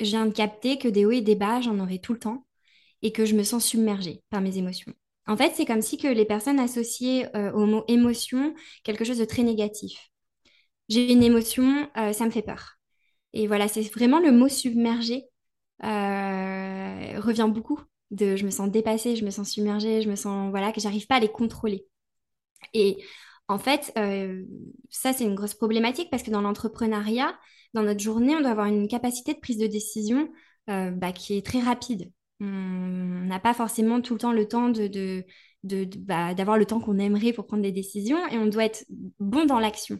viens 0.00 0.26
de 0.26 0.32
capter 0.32 0.78
que 0.78 0.88
des 0.88 1.04
hauts 1.06 1.10
et 1.12 1.20
des 1.22 1.36
bas, 1.36 1.60
j'en 1.60 1.78
aurai 1.80 2.00
tout 2.00 2.12
le 2.12 2.18
temps 2.20 2.46
et 3.02 3.12
que 3.12 3.26
je 3.26 3.34
me 3.36 3.44
sens 3.44 3.64
submergée 3.64 4.22
par 4.30 4.40
mes 4.40 4.58
émotions. 4.58 4.94
En 5.26 5.36
fait, 5.36 5.52
c'est 5.54 5.64
comme 5.64 5.82
si 5.82 5.96
que 5.96 6.08
les 6.08 6.24
personnes 6.26 6.58
associaient 6.58 7.34
euh, 7.36 7.52
au 7.52 7.66
mot 7.66 7.84
émotion 7.88 8.54
quelque 8.82 9.04
chose 9.04 9.18
de 9.18 9.24
très 9.24 9.42
négatif. 9.42 10.10
J'ai 10.88 11.10
une 11.12 11.22
émotion, 11.22 11.88
euh, 11.96 12.12
ça 12.12 12.26
me 12.26 12.30
fait 12.30 12.42
peur. 12.42 12.74
Et 13.32 13.46
voilà, 13.46 13.68
c'est 13.68 13.82
vraiment 13.82 14.20
le 14.20 14.32
mot 14.32 14.48
submergé 14.48 15.24
euh, 15.82 17.20
revient 17.20 17.48
beaucoup 17.50 17.80
de 18.10 18.36
je 18.36 18.44
me 18.44 18.50
sens 18.50 18.70
dépassée, 18.70 19.16
je 19.16 19.24
me 19.24 19.30
sens 19.30 19.50
submergée, 19.50 20.02
je 20.02 20.10
me 20.10 20.16
sens 20.16 20.50
voilà 20.50 20.72
que 20.72 20.80
j'arrive 20.80 21.06
pas 21.06 21.16
à 21.16 21.20
les 21.20 21.28
contrôler. 21.28 21.86
Et 22.74 23.02
en 23.48 23.58
fait, 23.58 23.92
ça 24.90 25.12
c'est 25.12 25.24
une 25.24 25.34
grosse 25.34 25.54
problématique 25.54 26.10
parce 26.10 26.22
que 26.22 26.30
dans 26.30 26.40
l'entrepreneuriat, 26.42 27.36
dans 27.74 27.82
notre 27.82 28.00
journée, 28.00 28.36
on 28.36 28.40
doit 28.40 28.50
avoir 28.50 28.66
une 28.66 28.88
capacité 28.88 29.34
de 29.34 29.40
prise 29.40 29.58
de 29.58 29.66
décision 29.66 30.28
bah, 30.68 31.12
qui 31.12 31.36
est 31.36 31.44
très 31.44 31.60
rapide. 31.60 32.10
On 32.40 32.46
n'a 33.26 33.38
pas 33.40 33.54
forcément 33.54 34.00
tout 34.00 34.14
le 34.14 34.18
temps 34.20 34.32
le 34.32 34.46
temps 34.48 34.68
de, 34.68 34.86
de, 34.86 35.24
de- 35.62 35.84
de- 35.84 35.98
bah, 35.98 36.34
d'avoir 36.34 36.58
le 36.58 36.66
temps 36.66 36.80
qu'on 36.80 36.98
aimerait 36.98 37.32
pour 37.32 37.46
prendre 37.46 37.62
des 37.62 37.72
décisions 37.72 38.26
et 38.28 38.38
on 38.38 38.46
doit 38.46 38.64
être 38.64 38.84
bon 39.18 39.44
dans 39.44 39.60
l'action. 39.60 39.98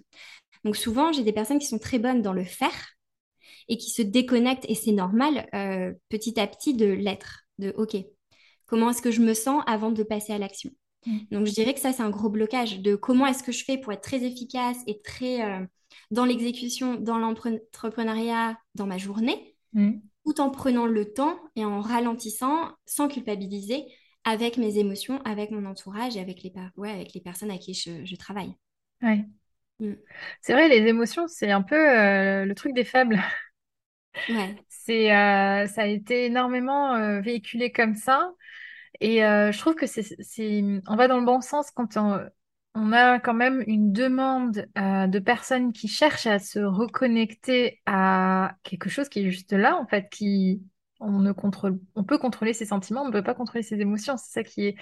Donc 0.64 0.76
souvent, 0.76 1.12
j'ai 1.12 1.22
des 1.22 1.32
personnes 1.32 1.58
qui 1.58 1.66
sont 1.66 1.78
très 1.78 1.98
bonnes 1.98 2.22
dans 2.22 2.32
le 2.32 2.44
faire 2.44 2.72
et 3.68 3.76
qui 3.76 3.90
se 3.90 4.02
déconnectent, 4.02 4.66
et 4.68 4.74
c'est 4.74 4.92
normal, 4.92 5.46
euh, 5.54 5.92
petit 6.08 6.38
à 6.38 6.46
petit 6.46 6.74
de 6.74 6.86
l'être, 6.86 7.44
de 7.58 7.72
OK, 7.76 7.96
comment 8.66 8.90
est-ce 8.90 9.02
que 9.02 9.10
je 9.10 9.20
me 9.20 9.34
sens 9.34 9.62
avant 9.66 9.90
de 9.90 10.02
passer 10.02 10.32
à 10.32 10.38
l'action? 10.38 10.70
Mm. 11.06 11.18
Donc 11.30 11.46
je 11.46 11.52
dirais 11.52 11.74
que 11.74 11.80
ça, 11.80 11.92
c'est 11.92 12.02
un 12.02 12.10
gros 12.10 12.28
blocage 12.30 12.80
de 12.80 12.94
comment 12.96 13.26
est-ce 13.26 13.42
que 13.42 13.52
je 13.52 13.64
fais 13.64 13.78
pour 13.78 13.92
être 13.92 14.02
très 14.02 14.22
efficace 14.24 14.78
et 14.86 15.00
très 15.02 15.42
euh, 15.42 15.64
dans 16.10 16.24
l'exécution, 16.24 16.96
dans 16.96 17.18
l'entrepreneuriat, 17.18 18.58
dans 18.74 18.86
ma 18.86 18.98
journée, 18.98 19.50
Mm. 19.72 19.98
Tout 20.24 20.40
en 20.40 20.50
prenant 20.50 20.86
le 20.86 21.12
temps 21.12 21.38
et 21.56 21.64
en 21.64 21.80
ralentissant 21.80 22.72
sans 22.86 23.08
culpabiliser 23.08 23.84
avec 24.24 24.56
mes 24.56 24.78
émotions, 24.78 25.20
avec 25.24 25.50
mon 25.50 25.66
entourage 25.66 26.16
et 26.16 26.20
avec 26.20 26.42
les, 26.42 26.52
ouais, 26.76 26.90
avec 26.90 27.12
les 27.14 27.20
personnes 27.20 27.50
à 27.50 27.58
qui 27.58 27.74
je, 27.74 28.04
je 28.04 28.16
travaille. 28.16 28.54
Ouais. 29.02 29.24
Mm. 29.80 29.94
C'est 30.40 30.52
vrai, 30.52 30.68
les 30.68 30.86
émotions, 30.88 31.26
c'est 31.28 31.50
un 31.50 31.62
peu 31.62 31.76
euh, 31.76 32.44
le 32.44 32.54
truc 32.54 32.74
des 32.74 32.84
faibles. 32.84 33.20
Ouais. 34.28 34.54
C'est, 34.68 35.10
euh, 35.12 35.66
ça 35.66 35.82
a 35.82 35.86
été 35.86 36.26
énormément 36.26 36.94
euh, 36.94 37.20
véhiculé 37.20 37.72
comme 37.72 37.96
ça. 37.96 38.30
Et 39.00 39.16
je 39.18 39.58
trouve 39.58 39.74
que 39.74 39.86
c'est, 39.86 40.04
c'est, 40.22 40.62
on 40.86 40.94
va 40.94 41.08
dans 41.08 41.18
le 41.18 41.24
bon 41.26 41.40
sens 41.40 41.72
quand 41.72 41.96
on, 41.96 42.20
on 42.74 42.92
a 42.92 43.20
quand 43.20 43.34
même 43.34 43.62
une 43.66 43.92
demande 43.92 44.66
euh, 44.78 45.06
de 45.06 45.18
personnes 45.20 45.72
qui 45.72 45.88
cherchent 45.88 46.26
à 46.26 46.38
se 46.38 46.58
reconnecter 46.58 47.80
à 47.86 48.56
quelque 48.64 48.90
chose 48.90 49.08
qui 49.08 49.20
est 49.20 49.30
juste 49.30 49.52
là, 49.52 49.76
en 49.76 49.86
fait, 49.86 50.08
qui 50.10 50.62
on 51.00 51.20
ne 51.20 51.32
contrôle, 51.32 51.78
on 51.94 52.04
peut 52.04 52.18
contrôler 52.18 52.52
ses 52.52 52.66
sentiments, 52.66 53.02
on 53.02 53.08
ne 53.08 53.12
peut 53.12 53.22
pas 53.22 53.34
contrôler 53.34 53.62
ses 53.62 53.80
émotions. 53.80 54.16
C'est 54.16 54.32
ça 54.32 54.42
qui 54.44 54.66
est, 54.66 54.76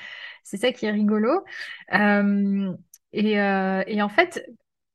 c'est 0.44 0.56
ça 0.56 0.72
qui 0.72 0.86
est 0.86 0.90
rigolo. 0.90 1.44
Euh, 1.94 2.72
et, 3.12 3.40
euh, 3.40 3.82
et 3.86 4.00
en 4.02 4.08
fait, 4.08 4.46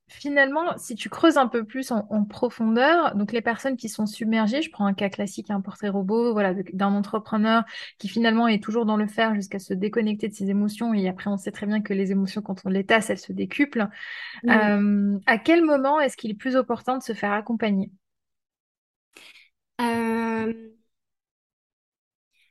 Finalement, 0.09 0.77
si 0.77 0.95
tu 0.95 1.09
creuses 1.09 1.37
un 1.37 1.47
peu 1.47 1.65
plus 1.65 1.91
en, 1.91 2.07
en 2.09 2.23
profondeur, 2.23 3.13
donc 3.15 3.33
les 3.33 3.41
personnes 3.41 3.75
qui 3.75 3.89
sont 3.89 4.05
submergées, 4.05 4.61
je 4.61 4.71
prends 4.71 4.85
un 4.85 4.93
cas 4.93 5.09
classique, 5.09 5.51
un 5.51 5.59
portrait 5.59 5.89
robot, 5.89 6.31
voilà, 6.31 6.53
d'un 6.53 6.93
entrepreneur 6.93 7.65
qui 7.97 8.07
finalement 8.07 8.47
est 8.47 8.63
toujours 8.63 8.85
dans 8.85 8.95
le 8.95 9.07
faire 9.07 9.35
jusqu'à 9.35 9.59
se 9.59 9.73
déconnecter 9.73 10.29
de 10.29 10.33
ses 10.33 10.49
émotions. 10.49 10.93
Et 10.93 11.09
après, 11.09 11.29
on 11.29 11.35
sait 11.35 11.51
très 11.51 11.65
bien 11.65 11.81
que 11.81 11.93
les 11.93 12.11
émotions, 12.11 12.41
quand 12.41 12.61
on 12.63 12.69
les 12.69 12.85
tasse, 12.85 13.09
elles 13.09 13.17
se 13.17 13.33
décuplent. 13.33 13.89
Euh, 14.49 15.19
à 15.25 15.37
quel 15.37 15.65
moment 15.65 15.99
est-ce 15.99 16.15
qu'il 16.15 16.31
est 16.31 16.35
plus 16.35 16.55
opportun 16.55 16.97
de 16.97 17.03
se 17.03 17.13
faire 17.13 17.33
accompagner? 17.33 17.91
Euh, 19.81 20.53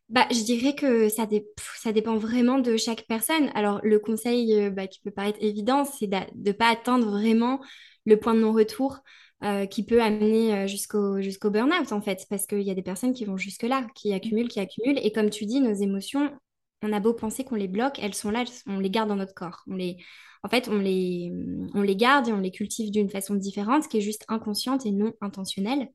Bah, 0.09 0.27
je 0.31 0.43
dirais 0.45 0.75
que 0.77 1.09
ça, 1.09 1.27
dé- 1.27 1.41
pff, 1.57 1.77
ça 1.83 1.93
dépend 1.93 2.17
vraiment 2.17 2.59
de 2.61 2.77
chaque 2.77 3.07
personne. 3.09 3.51
Alors, 3.55 3.81
le 3.83 3.99
conseil 3.99 4.55
euh, 4.55 4.71
bah, 4.71 4.87
qui 4.87 5.01
peut 5.01 5.11
paraître 5.11 5.39
évident, 5.43 5.85
c'est 5.85 6.07
de 6.07 6.17
ne 6.37 6.53
pas 6.53 6.69
atteindre 6.71 7.11
vraiment 7.11 7.61
le 8.05 8.17
point 8.19 8.35
de 8.35 8.41
non-retour 8.41 8.99
euh, 9.43 9.67
qui 9.67 9.85
peut 9.85 10.01
amener 10.01 10.55
euh, 10.55 10.67
jusqu'au 10.69 11.21
jusqu'au 11.21 11.51
burn-out, 11.51 11.91
en 11.93 12.01
fait, 12.01 12.25
parce 12.31 12.47
qu'il 12.47 12.63
y 12.63 12.71
a 12.71 12.75
des 12.75 12.83
personnes 12.83 13.15
qui 13.15 13.25
vont 13.25 13.37
jusque-là, 13.37 13.85
qui 13.97 14.13
accumulent, 14.13 14.49
qui 14.49 14.61
accumulent. 14.61 15.01
Et 15.03 15.11
comme 15.13 15.29
tu 15.29 15.45
dis, 15.45 15.61
nos 15.61 15.75
émotions, 15.75 16.33
on 16.83 16.93
a 16.93 17.01
beau 17.01 17.13
penser 17.13 17.43
qu'on 17.43 17.57
les 17.57 17.67
bloque, 17.69 17.99
elles 18.01 18.15
sont 18.15 18.31
là, 18.31 18.45
on 18.67 18.79
les 18.79 18.91
garde 18.91 19.09
dans 19.09 19.17
notre 19.17 19.35
corps. 19.35 19.63
On 19.67 19.75
les, 19.75 19.97
en 20.45 20.49
fait, 20.49 20.69
on 20.69 20.79
les, 20.79 21.33
on 21.75 21.83
les 21.83 21.97
garde 21.97 22.29
et 22.29 22.33
on 22.33 22.39
les 22.39 22.53
cultive 22.53 22.93
d'une 22.93 23.11
façon 23.11 23.35
différente, 23.35 23.89
qui 23.89 23.99
est 23.99 24.01
juste 24.03 24.25
inconsciente 24.29 24.87
et 24.87 24.93
non 24.93 25.13
intentionnelle. 25.21 25.89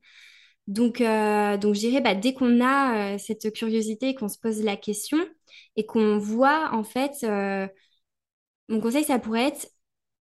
Donc, 0.71 1.01
euh, 1.01 1.57
donc 1.57 1.75
je 1.75 1.81
dirais, 1.81 2.01
bah, 2.01 2.15
dès 2.15 2.33
qu'on 2.33 2.61
a 2.61 3.15
euh, 3.15 3.17
cette 3.17 3.51
curiosité, 3.53 4.15
qu'on 4.15 4.29
se 4.29 4.39
pose 4.39 4.61
la 4.63 4.77
question 4.77 5.17
et 5.75 5.85
qu'on 5.85 6.17
voit, 6.17 6.69
en 6.73 6.83
fait, 6.83 7.11
euh, 7.23 7.67
mon 8.69 8.79
conseil, 8.81 9.03
ça 9.03 9.19
pourrait 9.19 9.47
être 9.49 9.67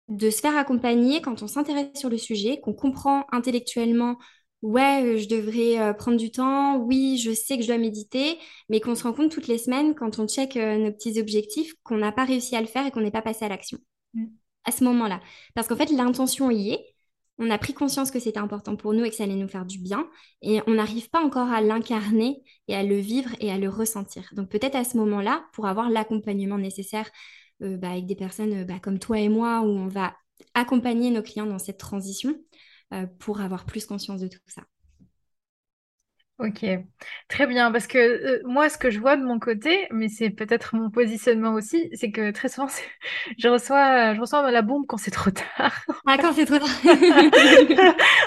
de 0.08 0.30
se 0.30 0.40
faire 0.40 0.56
accompagner 0.56 1.22
quand 1.22 1.42
on 1.42 1.46
s'intéresse 1.48 1.98
sur 1.98 2.10
le 2.10 2.18
sujet, 2.18 2.60
qu'on 2.60 2.74
comprend 2.74 3.26
intellectuellement, 3.32 4.18
ouais, 4.62 5.02
euh, 5.04 5.18
je 5.18 5.28
devrais 5.28 5.94
prendre 5.96 6.18
du 6.18 6.30
temps, 6.30 6.78
oui, 6.78 7.18
je 7.18 7.32
sais 7.32 7.56
que 7.56 7.62
je 7.62 7.68
dois 7.68 7.78
méditer, 7.78 8.38
mais 8.68 8.80
qu'on 8.80 8.94
se 8.94 9.04
rend 9.04 9.12
compte 9.12 9.32
toutes 9.32 9.48
les 9.48 9.58
semaines, 9.58 9.94
quand 9.94 10.18
on 10.18 10.28
check 10.28 10.56
nos 10.56 10.92
petits 10.92 11.20
objectifs, 11.20 11.74
qu'on 11.84 11.98
n'a 11.98 12.12
pas 12.12 12.24
réussi 12.24 12.56
à 12.56 12.60
le 12.60 12.66
faire 12.68 12.86
et 12.86 12.90
qu'on 12.90 13.02
n'est 13.02 13.10
pas 13.10 13.22
passé 13.22 13.44
à 13.44 13.48
l'action 13.48 13.78
Mm. 14.14 14.26
à 14.64 14.72
ce 14.72 14.84
moment-là. 14.84 15.20
Parce 15.54 15.68
qu'en 15.68 15.76
fait, 15.76 15.90
l'intention 15.90 16.50
y 16.50 16.70
est. 16.72 16.91
On 17.44 17.50
a 17.50 17.58
pris 17.58 17.74
conscience 17.74 18.12
que 18.12 18.20
c'était 18.20 18.38
important 18.38 18.76
pour 18.76 18.94
nous 18.94 19.04
et 19.04 19.10
que 19.10 19.16
ça 19.16 19.24
allait 19.24 19.34
nous 19.34 19.48
faire 19.48 19.66
du 19.66 19.78
bien. 19.78 20.08
Et 20.42 20.60
on 20.68 20.74
n'arrive 20.74 21.10
pas 21.10 21.20
encore 21.20 21.48
à 21.48 21.60
l'incarner 21.60 22.40
et 22.68 22.76
à 22.76 22.84
le 22.84 22.94
vivre 22.94 23.30
et 23.40 23.50
à 23.50 23.58
le 23.58 23.68
ressentir. 23.68 24.30
Donc 24.36 24.48
peut-être 24.48 24.76
à 24.76 24.84
ce 24.84 24.96
moment-là, 24.98 25.44
pour 25.52 25.66
avoir 25.66 25.90
l'accompagnement 25.90 26.56
nécessaire 26.56 27.10
euh, 27.62 27.76
bah, 27.76 27.90
avec 27.90 28.06
des 28.06 28.14
personnes 28.14 28.60
euh, 28.60 28.64
bah, 28.64 28.78
comme 28.80 29.00
toi 29.00 29.18
et 29.18 29.28
moi, 29.28 29.62
où 29.62 29.66
on 29.66 29.88
va 29.88 30.14
accompagner 30.54 31.10
nos 31.10 31.20
clients 31.20 31.46
dans 31.46 31.58
cette 31.58 31.78
transition 31.78 32.36
euh, 32.94 33.06
pour 33.18 33.40
avoir 33.40 33.64
plus 33.64 33.86
conscience 33.86 34.20
de 34.20 34.28
tout 34.28 34.38
ça. 34.46 34.62
Ok, 36.42 36.64
très 37.28 37.46
bien, 37.46 37.70
parce 37.70 37.86
que 37.86 37.98
euh, 37.98 38.42
moi, 38.44 38.68
ce 38.68 38.76
que 38.76 38.90
je 38.90 38.98
vois 38.98 39.16
de 39.16 39.22
mon 39.22 39.38
côté, 39.38 39.86
mais 39.92 40.08
c'est 40.08 40.28
peut-être 40.30 40.74
mon 40.74 40.90
positionnement 40.90 41.52
aussi, 41.54 41.88
c'est 41.92 42.10
que 42.10 42.32
très 42.32 42.48
souvent, 42.48 42.66
je 43.38 43.46
reçois, 43.48 44.14
je 44.14 44.20
reçois 44.20 44.50
la 44.50 44.62
bombe 44.62 44.84
quand 44.88 44.96
c'est 44.96 45.12
trop 45.12 45.30
tard. 45.30 45.84
Ah, 46.06 46.18
quand 46.18 46.32
c'est 46.32 46.46
trop 46.46 46.58
tard. 46.58 46.68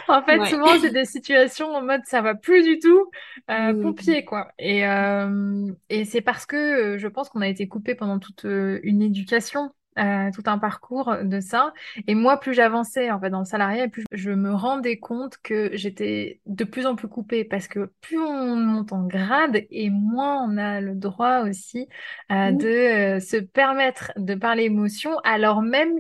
En 0.08 0.24
fait, 0.24 0.42
Ouais. 0.42 0.46
souvent, 0.46 0.78
c'est 0.80 0.92
des 0.92 1.06
situations 1.06 1.68
en 1.76 1.82
mode 1.82 2.02
ça 2.06 2.22
va 2.22 2.36
plus 2.36 2.64
du 2.64 2.80
tout, 2.80 3.10
euh, 3.50 3.74
pompier, 3.74 4.24
quoi. 4.26 4.48
Et, 4.60 4.86
euh, 4.88 5.72
et 5.90 6.06
c'est 6.06 6.22
parce 6.22 6.46
que 6.46 6.56
euh, 6.96 6.98
je 6.98 7.08
pense 7.08 7.30
qu'on 7.30 7.42
a 7.42 7.48
été 7.48 7.68
coupé 7.68 7.96
pendant 7.96 8.20
toute 8.20 8.46
euh, 8.46 8.80
une 8.84 9.02
éducation, 9.02 9.72
euh, 10.00 10.32
tout 10.34 10.44
un 10.46 10.58
parcours 10.58 11.16
de 11.24 11.40
ça. 11.40 11.74
Et 12.08 12.16
moi, 12.16 12.40
plus 12.40 12.54
j'avançais 12.54 13.12
en 13.12 13.20
fait 13.20 13.30
dans 13.30 13.40
le 13.40 13.46
salariat, 13.46 13.88
plus 13.88 14.06
je 14.12 14.32
me 14.32 14.54
rendais 14.54 14.98
compte 15.00 15.38
que 15.44 15.72
j'étais 15.74 16.42
de 16.46 16.64
plus 16.64 16.86
en 16.86 16.96
plus 16.96 17.08
coupée 17.08 17.44
parce 17.46 17.68
que 17.68 17.92
plus 18.02 18.20
on 18.20 18.56
monte 18.56 18.94
en 18.94 19.06
grade 19.06 19.66
et 19.70 19.90
moins 19.90 20.44
on 20.44 20.58
a 20.58 20.82
le 20.82 20.96
droit 20.96 21.42
aussi 21.42 21.88
euh, 22.32 22.52
de 22.52 22.68
Mm. 22.68 22.68
euh, 22.68 23.20
se 23.20 23.38
permettre 23.38 24.12
de 24.18 24.36
parler 24.36 24.64
émotion 24.64 25.18
alors 25.24 25.62
même 25.62 25.96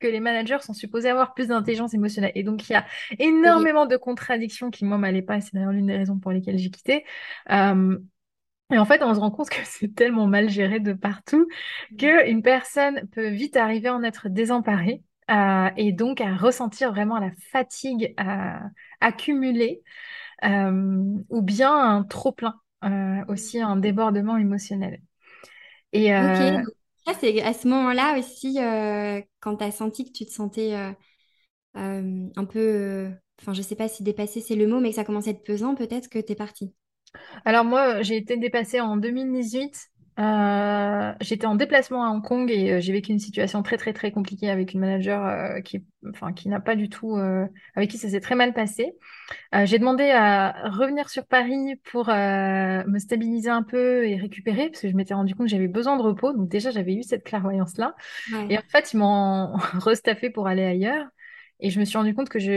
que 0.00 0.06
les 0.06 0.20
managers 0.20 0.58
sont 0.60 0.74
supposés 0.74 1.08
avoir 1.08 1.34
plus 1.34 1.48
d'intelligence 1.48 1.92
émotionnelle. 1.92 2.32
Et 2.36 2.44
donc, 2.44 2.68
il 2.68 2.72
y 2.72 2.76
a 2.76 2.86
énormément 3.18 3.86
de 3.86 3.96
contradictions 3.96 4.70
qui, 4.70 4.84
moi, 4.84 4.96
m'allaient 4.96 5.22
pas. 5.22 5.38
Et 5.38 5.40
c'est 5.40 5.54
d'ailleurs 5.54 5.72
l'une 5.72 5.86
des 5.86 5.96
raisons 5.96 6.18
pour 6.18 6.30
lesquelles 6.30 6.58
j'ai 6.58 6.70
quitté. 6.70 7.04
Et 8.72 8.78
en 8.78 8.84
fait, 8.84 9.02
on 9.02 9.14
se 9.14 9.20
rend 9.20 9.30
compte 9.30 9.48
que 9.50 9.64
c'est 9.64 9.94
tellement 9.94 10.26
mal 10.26 10.48
géré 10.50 10.80
de 10.80 10.92
partout 10.92 11.46
qu'une 11.96 12.42
personne 12.42 13.08
peut 13.12 13.28
vite 13.28 13.56
arriver 13.56 13.88
à 13.88 13.94
en 13.94 14.02
être 14.02 14.28
désemparée 14.28 15.02
euh, 15.30 15.70
et 15.76 15.92
donc 15.92 16.20
à 16.20 16.36
ressentir 16.36 16.90
vraiment 16.92 17.18
la 17.18 17.30
fatigue 17.50 18.14
euh, 18.20 18.58
accumulée 19.00 19.82
euh, 20.44 21.02
ou 21.30 21.42
bien 21.42 21.74
un 21.74 22.04
trop-plein, 22.04 22.60
aussi 23.28 23.60
un 23.60 23.76
débordement 23.76 24.36
émotionnel. 24.38 25.00
Et 25.92 26.12
Ok. 26.18 26.40
c'est 27.20 27.42
à 27.42 27.52
ce 27.54 27.68
moment-là 27.68 28.18
aussi, 28.18 28.56
quand 29.40 29.56
tu 29.56 29.64
as 29.64 29.70
senti 29.70 30.04
que 30.04 30.12
tu 30.12 30.26
te 30.26 30.30
sentais 30.32 30.74
un 31.74 32.44
peu, 32.44 33.10
enfin, 33.40 33.54
je 33.54 33.62
sais 33.62 33.76
pas 33.76 33.88
si 33.88 34.02
dépassé 34.02 34.40
c'est 34.40 34.56
le 34.56 34.66
mot, 34.66 34.80
mais 34.80 34.90
que 34.90 34.96
ça 34.96 35.04
commençait 35.04 35.30
à 35.30 35.32
être 35.34 35.44
pesant, 35.44 35.74
peut-être 35.74 36.08
que 36.08 36.18
t'es 36.18 36.34
partie. 36.34 36.74
Alors 37.44 37.64
moi, 37.64 38.02
j'ai 38.02 38.16
été 38.16 38.36
dépassée 38.36 38.80
en 38.80 38.96
2018 38.96 39.88
Euh, 40.18 41.12
j'étais 41.20 41.46
en 41.46 41.54
déplacement 41.54 42.02
à 42.04 42.08
Hong 42.10 42.24
Kong 42.24 42.50
et 42.50 42.72
euh, 42.72 42.80
j'ai 42.80 42.92
vécu 42.92 43.12
une 43.12 43.20
situation 43.20 43.62
très 43.62 43.76
très 43.76 43.92
très 43.92 44.10
compliquée 44.10 44.50
avec 44.50 44.72
une 44.74 44.80
manager 44.80 45.24
euh, 45.24 45.60
qui, 45.60 45.84
enfin, 46.08 46.32
qui 46.32 46.48
n'a 46.48 46.58
pas 46.58 46.74
du 46.74 46.88
tout, 46.88 47.16
euh, 47.16 47.46
avec 47.76 47.88
qui 47.88 47.98
ça 47.98 48.08
s'est 48.08 48.18
très 48.20 48.34
mal 48.34 48.52
passé. 48.52 48.94
Euh, 49.54 49.64
j'ai 49.64 49.78
demandé 49.78 50.10
à 50.10 50.70
revenir 50.70 51.08
sur 51.08 51.24
Paris 51.24 51.76
pour 51.92 52.08
euh, 52.08 52.82
me 52.88 52.98
stabiliser 52.98 53.50
un 53.50 53.62
peu 53.62 54.08
et 54.08 54.16
récupérer 54.16 54.70
parce 54.70 54.82
que 54.82 54.88
je 54.88 54.96
m'étais 54.96 55.14
rendu 55.14 55.36
compte 55.36 55.46
que 55.46 55.52
j'avais 55.52 55.68
besoin 55.68 55.96
de 55.96 56.02
repos. 56.02 56.32
Donc 56.32 56.48
déjà 56.48 56.72
j'avais 56.72 56.94
eu 56.94 57.04
cette 57.04 57.22
clairvoyance-là. 57.22 57.94
Ouais. 58.32 58.46
Et 58.48 58.58
en 58.58 58.62
fait 58.72 58.92
ils 58.92 58.96
m'ont 58.96 59.54
restaffé 59.78 60.30
pour 60.30 60.48
aller 60.48 60.64
ailleurs. 60.64 61.06
Et 61.60 61.70
je 61.70 61.80
me 61.80 61.84
suis 61.84 61.98
rendu 61.98 62.14
compte 62.14 62.28
que 62.28 62.38
je, 62.38 62.50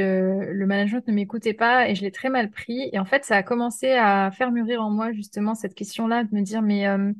le 0.51 0.65
management 0.65 1.07
ne 1.07 1.13
m'écoutait 1.13 1.53
pas 1.53 1.89
et 1.89 1.95
je 1.95 2.01
l'ai 2.01 2.11
très 2.11 2.29
mal 2.29 2.51
pris. 2.51 2.89
Et 2.93 2.99
en 2.99 3.05
fait, 3.05 3.25
ça 3.25 3.37
a 3.37 3.43
commencé 3.43 3.91
à 3.93 4.31
faire 4.31 4.51
mûrir 4.51 4.81
en 4.81 4.91
moi 4.91 5.11
justement 5.11 5.55
cette 5.55 5.73
question-là 5.75 6.23
de 6.23 6.35
me 6.35 6.41
dire, 6.41 6.61
mais 6.61 6.87
euh, 6.87 7.11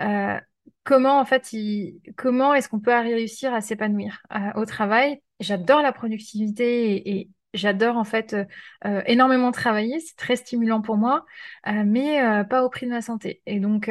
euh, 0.00 0.38
comment 0.84 1.18
en 1.20 1.24
fait, 1.24 1.52
il- 1.52 2.00
comment 2.16 2.54
est-ce 2.54 2.68
qu'on 2.68 2.80
peut 2.80 2.92
réussir 2.94 3.54
à 3.54 3.60
s'épanouir 3.60 4.22
euh, 4.34 4.60
au 4.60 4.64
travail? 4.66 5.20
J'adore 5.40 5.82
la 5.82 5.92
productivité 5.92 6.96
et, 6.96 7.18
et 7.20 7.30
j'adore 7.54 7.96
en 7.96 8.04
fait 8.04 8.34
euh, 8.34 8.44
euh, 8.86 9.02
énormément 9.06 9.52
travailler. 9.52 10.00
C'est 10.00 10.16
très 10.16 10.36
stimulant 10.36 10.80
pour 10.82 10.96
moi, 10.96 11.24
euh, 11.68 11.82
mais 11.86 12.22
euh, 12.22 12.44
pas 12.44 12.64
au 12.64 12.70
prix 12.70 12.86
de 12.86 12.92
ma 12.92 13.02
santé. 13.02 13.42
Et 13.46 13.60
donc 13.60 13.88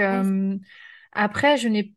après, 1.13 1.57
je 1.57 1.67
n'ai 1.67 1.93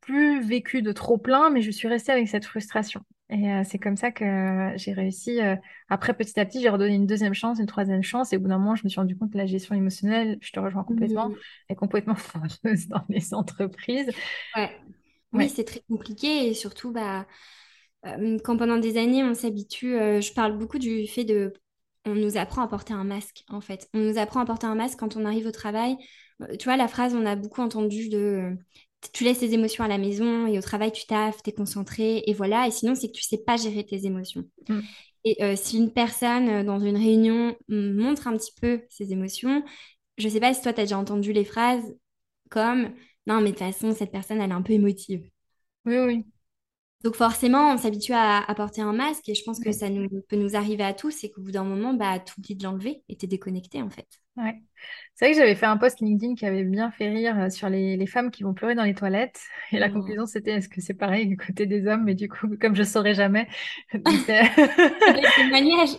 plus 0.00 0.40
vécu 0.42 0.82
de 0.82 0.92
trop 0.92 1.18
plein, 1.18 1.50
mais 1.50 1.62
je 1.62 1.70
suis 1.70 1.88
restée 1.88 2.12
avec 2.12 2.28
cette 2.28 2.44
frustration. 2.46 3.02
Et 3.32 3.50
euh, 3.50 3.62
c'est 3.64 3.78
comme 3.78 3.96
ça 3.96 4.12
que 4.12 4.24
euh, 4.24 4.76
j'ai 4.76 4.92
réussi. 4.92 5.40
euh, 5.40 5.56
après, 5.88 6.12
petit 6.14 6.38
à 6.38 6.44
petit, 6.44 6.60
j'ai 6.60 6.68
redonné 6.68 6.94
une 6.94 7.06
deuxième 7.06 7.32
chance, 7.34 7.58
une 7.58 7.66
troisième 7.66 8.02
chance. 8.02 8.32
Et 8.32 8.36
au 8.36 8.40
bout 8.40 8.48
d'un 8.48 8.58
moment, 8.58 8.76
je 8.76 8.84
me 8.84 8.90
suis 8.90 9.00
rendu 9.00 9.16
compte 9.16 9.32
que 9.32 9.38
la 9.38 9.46
gestion 9.46 9.74
émotionnelle, 9.74 10.36
je 10.42 10.52
te 10.52 10.60
rejoins 10.60 10.84
complètement, 10.84 11.32
Mhm. 11.32 11.38
est 11.70 11.74
complètement 11.74 12.14
foireuse 12.16 12.88
dans 12.88 13.04
les 13.08 13.32
entreprises. 13.34 14.12
Ouais. 14.56 14.80
Oui, 15.32 15.48
c'est 15.48 15.64
très 15.64 15.80
compliqué 15.88 16.48
et 16.48 16.54
surtout, 16.54 16.92
bah, 16.92 17.26
euh, 18.06 18.38
quand 18.44 18.56
pendant 18.58 18.78
des 18.78 18.98
années 18.98 19.24
on 19.24 19.34
s'habitue, 19.34 19.92
je 19.96 20.32
parle 20.34 20.58
beaucoup 20.58 20.78
du 20.78 21.06
fait 21.08 21.24
de, 21.24 21.52
on 22.06 22.14
nous 22.14 22.36
apprend 22.38 22.62
à 22.62 22.68
porter 22.68 22.94
un 22.94 23.04
masque 23.04 23.44
en 23.48 23.60
fait. 23.62 23.88
On 23.94 24.00
nous 24.00 24.18
apprend 24.18 24.40
à 24.40 24.46
porter 24.46 24.66
un 24.66 24.74
masque 24.76 24.98
quand 25.00 25.16
on 25.16 25.24
arrive 25.26 25.46
au 25.48 25.52
travail. 25.52 25.96
Tu 26.58 26.64
vois, 26.64 26.76
la 26.78 26.88
phrase, 26.88 27.14
on 27.14 27.26
a 27.26 27.36
beaucoup 27.36 27.62
entendu 27.62 28.08
de, 28.10 28.56
tu 29.12 29.24
laisses 29.24 29.40
tes 29.40 29.52
émotions 29.52 29.84
à 29.84 29.88
la 29.88 29.98
maison 29.98 30.46
et 30.46 30.58
au 30.58 30.62
travail 30.62 30.92
tu 30.92 31.06
taffes, 31.06 31.42
t'es 31.42 31.52
concentré 31.52 32.22
et 32.26 32.34
voilà. 32.34 32.66
Et 32.66 32.70
sinon, 32.70 32.94
c'est 32.94 33.08
que 33.08 33.12
tu 33.12 33.22
sais 33.22 33.38
pas 33.38 33.56
gérer 33.56 33.84
tes 33.84 34.06
émotions. 34.06 34.44
Mm. 34.68 34.80
Et 35.24 35.42
euh, 35.42 35.56
si 35.56 35.78
une 35.78 35.92
personne 35.92 36.48
euh, 36.48 36.64
dans 36.64 36.80
une 36.80 36.96
réunion 36.96 37.56
montre 37.68 38.26
un 38.26 38.36
petit 38.36 38.52
peu 38.60 38.82
ses 38.88 39.12
émotions, 39.12 39.64
je 40.18 40.28
sais 40.28 40.40
pas 40.40 40.54
si 40.54 40.62
toi 40.62 40.72
tu 40.72 40.80
as 40.80 40.84
déjà 40.84 40.98
entendu 40.98 41.32
les 41.32 41.44
phrases 41.44 41.96
comme, 42.50 42.90
non 43.26 43.40
mais 43.40 43.52
de 43.52 43.56
toute 43.56 43.58
façon, 43.58 43.94
cette 43.94 44.12
personne 44.12 44.40
elle 44.40 44.50
est 44.50 44.54
un 44.54 44.62
peu 44.62 44.72
émotive. 44.72 45.28
Oui, 45.84 45.98
oui. 45.98 46.24
Donc 47.04 47.16
forcément, 47.16 47.72
on 47.72 47.76
s'habitue 47.78 48.12
à, 48.12 48.38
à 48.48 48.54
porter 48.54 48.80
un 48.82 48.92
masque 48.92 49.28
et 49.28 49.34
je 49.34 49.42
pense 49.44 49.60
que 49.60 49.70
Ouais. 49.70 49.72
ça 49.72 49.88
nous, 49.90 50.08
peut 50.28 50.36
nous 50.36 50.56
arriver 50.56 50.84
à 50.84 50.94
tous, 50.94 51.10
c'est 51.10 51.30
qu'au 51.30 51.42
bout 51.42 51.50
d'un 51.52 51.64
moment, 51.64 51.94
bah, 51.94 52.18
tu 52.20 52.34
oublies 52.38 52.56
de 52.56 52.64
l'enlever 52.64 53.02
et 53.08 53.16
t'es 53.16 53.26
déconnecté 53.26 53.82
en 53.82 53.90
fait. 53.90 54.08
Ouais. 54.36 54.62
C'est 55.14 55.26
vrai 55.26 55.32
que 55.34 55.38
j'avais 55.40 55.54
fait 55.54 55.66
un 55.66 55.76
post 55.76 56.00
LinkedIn 56.00 56.34
qui 56.36 56.46
avait 56.46 56.64
bien 56.64 56.90
fait 56.90 57.10
rire 57.10 57.38
euh, 57.38 57.50
sur 57.50 57.68
les, 57.68 57.96
les 57.98 58.06
femmes 58.06 58.30
qui 58.30 58.44
vont 58.44 58.54
pleurer 58.54 58.74
dans 58.74 58.84
les 58.84 58.94
toilettes. 58.94 59.40
Et 59.72 59.78
la 59.78 59.90
Ouais. 59.90 59.90
conclusion, 59.90 60.24
c'était 60.24 60.52
est-ce 60.52 60.70
que 60.70 60.80
c'est 60.80 60.94
pareil 60.94 61.26
du 61.26 61.36
côté 61.36 61.66
des 61.66 61.86
hommes? 61.86 62.04
Mais 62.04 62.14
du 62.14 62.28
coup, 62.30 62.48
comme 62.60 62.74
je 62.74 62.82
saurais 62.82 63.14
jamais. 63.14 63.46
C'est 63.92 64.02
témoignage! 65.36 65.96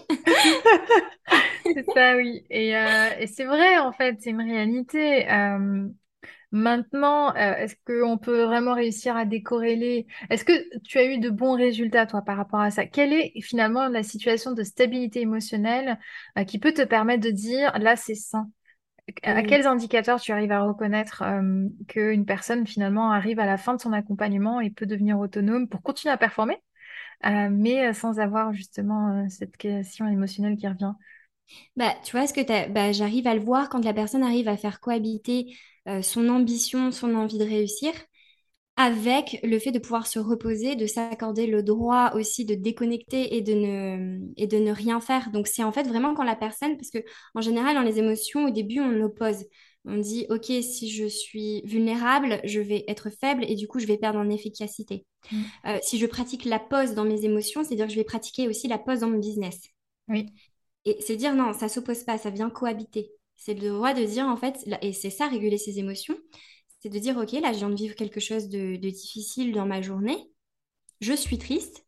c'est 1.74 1.84
ça, 1.94 2.16
oui. 2.18 2.46
Et, 2.50 2.76
euh, 2.78 3.10
et 3.20 3.28
c'est 3.28 3.46
vrai, 3.46 3.78
en 3.80 3.92
fait, 3.92 4.18
c'est 4.22 4.30
une 4.32 4.42
réalité. 4.42 5.30
Euh, 5.32 5.88
Maintenant, 6.54 7.30
euh, 7.36 7.56
est-ce 7.56 7.76
qu'on 7.88 8.20
peut 8.20 8.44
vraiment 8.44 8.76
réussir 8.76 9.18
à 9.18 9.26
décorréler? 9.26 10.06
Est-ce 10.30 10.46
que 10.46 10.54
tu 10.84 11.00
as 11.00 11.06
eu 11.06 11.18
de 11.18 11.32
bons 11.32 11.56
résultats, 11.56 12.06
toi, 12.06 12.22
par 12.22 12.38
rapport 12.38 12.60
à 12.60 12.70
ça? 12.70 12.86
Quelle 12.86 13.12
est 13.12 13.34
finalement 13.42 13.88
la 13.88 14.04
situation 14.04 14.52
de 14.52 14.62
stabilité 14.62 15.22
émotionnelle, 15.22 15.98
euh, 16.38 16.44
qui 16.44 16.60
peut 16.60 16.72
te 16.72 16.84
permettre 16.84 17.24
de 17.24 17.32
dire, 17.32 17.72
là, 17.80 17.96
c'est 17.96 18.14
sain? 18.14 18.52
À 19.24 19.42
quels 19.42 19.66
indicateurs 19.66 20.22
tu 20.22 20.32
arrives 20.32 20.52
à 20.52 20.62
reconnaître, 20.62 21.24
euh, 21.24 21.68
qu'une 21.88 22.24
personne, 22.24 22.68
finalement, 22.68 23.12
arrive 23.12 23.40
à 23.40 23.48
la 23.48 23.58
fin 23.58 23.74
de 23.74 23.82
son 23.82 23.92
accompagnement 23.92 24.62
et 24.62 24.70
peut 24.70 24.86
devenir 24.86 25.18
autonome 25.18 25.68
pour 25.68 25.82
continuer 25.82 26.14
à 26.14 26.18
performer, 26.18 26.62
euh, 27.26 27.50
mais 27.52 27.94
sans 27.94 28.20
avoir 28.20 28.54
justement, 28.54 29.28
cette 29.28 29.58
question 29.58 30.08
émotionnelle 30.08 30.56
qui 30.56 30.68
revient? 30.68 30.94
Bah, 31.76 31.94
tu 32.04 32.16
vois, 32.16 32.28
ce 32.28 32.34
que 32.34 32.70
bah, 32.72 32.92
j'arrive 32.92 33.26
à 33.26 33.34
le 33.34 33.42
voir 33.42 33.70
quand 33.70 33.84
la 33.84 33.94
personne 33.94 34.24
arrive 34.24 34.48
à 34.48 34.56
faire 34.56 34.80
cohabiter 34.80 35.58
euh, 35.88 36.02
son 36.02 36.30
ambition, 36.30 36.92
son 36.92 37.16
envie 37.16 37.38
de 37.38 37.44
réussir, 37.44 37.94
avec 38.76 39.40
le 39.44 39.60
fait 39.60 39.72
de 39.72 39.80
pouvoir 39.80 40.08
se 40.08 40.18
reposer, 40.18 40.76
de 40.76 40.88
s'accorder 40.88 41.46
le 41.46 41.62
droit 41.62 42.12
aussi 42.16 42.44
de 42.46 42.56
déconnecter 42.56 43.36
et 43.36 43.42
de 43.42 43.54
ne, 43.54 44.20
et 44.36 44.48
de 44.48 44.58
ne 44.58 44.72
rien 44.72 45.00
faire. 45.00 45.30
Donc 45.32 45.48
c'est 45.48 45.64
en 45.64 45.72
fait 45.72 45.84
vraiment 45.84 46.16
quand 46.16 46.24
la 46.24 46.36
personne, 46.36 46.76
parce 46.78 46.90
que 46.90 46.98
en 47.36 47.42
général 47.42 47.76
dans 47.76 47.84
les 47.84 48.00
émotions, 48.00 48.46
au 48.46 48.50
début 48.50 48.80
on 48.80 49.02
oppose. 49.02 49.46
On 49.86 49.98
dit, 49.98 50.26
OK, 50.30 50.46
si 50.46 50.90
je 50.90 51.06
suis 51.06 51.62
vulnérable, 51.66 52.40
je 52.46 52.62
vais 52.62 52.86
être 52.88 53.10
faible 53.10 53.44
et 53.46 53.56
du 53.56 53.68
coup 53.68 53.80
je 53.80 53.86
vais 53.86 53.98
perdre 53.98 54.18
en 54.18 54.30
efficacité. 54.30 55.06
Mm. 55.32 55.42
Euh, 55.66 55.78
si 55.82 56.00
je 56.00 56.06
pratique 56.06 56.46
la 56.46 56.60
pause 56.60 56.94
dans 56.94 57.04
mes 57.04 57.26
émotions, 57.26 57.64
c'est-à-dire 57.64 57.88
que 57.88 57.92
je 57.92 57.98
vais 57.98 58.06
pratiquer 58.06 58.48
aussi 58.48 58.68
la 58.68 58.78
pause 58.78 59.02
dans 59.02 59.10
mon 59.10 59.20
business. 59.20 59.60
Oui, 60.08 60.28
Et 60.86 60.98
c'est 61.02 61.18
dire 61.18 61.36
non, 61.36 61.54
ça 61.54 61.68
s'oppose 61.70 62.04
pas, 62.04 62.18
ça 62.18 62.30
vient 62.30 62.50
cohabiter. 62.50 63.12
C'est 63.46 63.56
le 63.56 63.72
droit 63.72 63.94
de 63.94 64.06
dire 64.06 64.26
en 64.26 64.38
fait, 64.38 64.66
et 64.82 64.94
c'est 64.94 65.10
ça 65.10 65.28
réguler 65.28 65.58
ses 65.58 65.78
émotions, 65.78 66.16
c'est 66.80 66.88
de 66.88 66.98
dire 66.98 67.18
ok, 67.18 67.34
là 67.34 67.52
je 67.52 67.58
viens 67.58 67.70
de 67.70 67.76
vivre 67.76 67.94
quelque 67.94 68.22
chose 68.22 68.48
de, 68.48 68.78
de 68.78 68.90
difficile 68.90 69.52
dans 69.52 69.66
ma 69.66 69.82
journée, 69.82 70.32
je 71.02 71.12
suis 71.12 71.38
triste, 71.38 71.86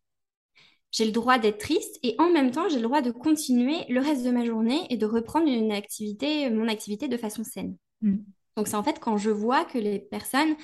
j'ai 0.90 1.06
le 1.06 1.12
droit 1.12 1.38
d'être 1.38 1.56
triste 1.56 1.98
et 2.02 2.14
en 2.18 2.30
même 2.30 2.50
temps 2.50 2.68
j'ai 2.68 2.76
le 2.76 2.82
droit 2.82 3.00
de 3.00 3.10
continuer 3.10 3.86
le 3.88 4.00
reste 4.00 4.22
de 4.22 4.30
ma 4.32 4.44
journée 4.44 4.86
et 4.90 4.98
de 4.98 5.06
reprendre 5.06 5.48
une 5.48 5.72
activité, 5.72 6.50
mon 6.50 6.68
activité 6.68 7.08
de 7.08 7.16
façon 7.16 7.42
saine. 7.42 7.78
Mm. 8.02 8.16
Donc 8.58 8.68
c'est 8.68 8.76
en 8.76 8.82
fait 8.82 9.00
quand 9.00 9.16
je 9.16 9.30
vois 9.30 9.64
que 9.64 9.78
les 9.78 9.98
personnes 9.98 10.56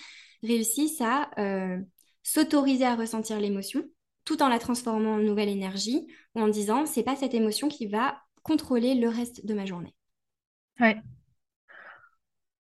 réussissent 0.42 1.00
à 1.00 1.30
euh, 1.38 1.78
s'autoriser 2.22 2.84
à 2.84 2.96
ressentir 2.96 3.40
l'émotion 3.40 3.82
tout 4.26 4.42
en 4.42 4.48
la 4.48 4.58
transformant 4.58 5.14
en 5.14 5.20
nouvelle 5.20 5.48
énergie 5.48 6.06
ou 6.34 6.40
en 6.42 6.48
disant 6.48 6.84
c'est 6.84 7.02
pas 7.02 7.16
cette 7.16 7.32
émotion 7.32 7.68
qui 7.68 7.86
va 7.86 8.18
contrôler 8.42 8.94
le 8.94 9.08
reste 9.08 9.46
de 9.46 9.54
ma 9.54 9.64
journée. 9.64 9.94
Ouais. 10.80 11.02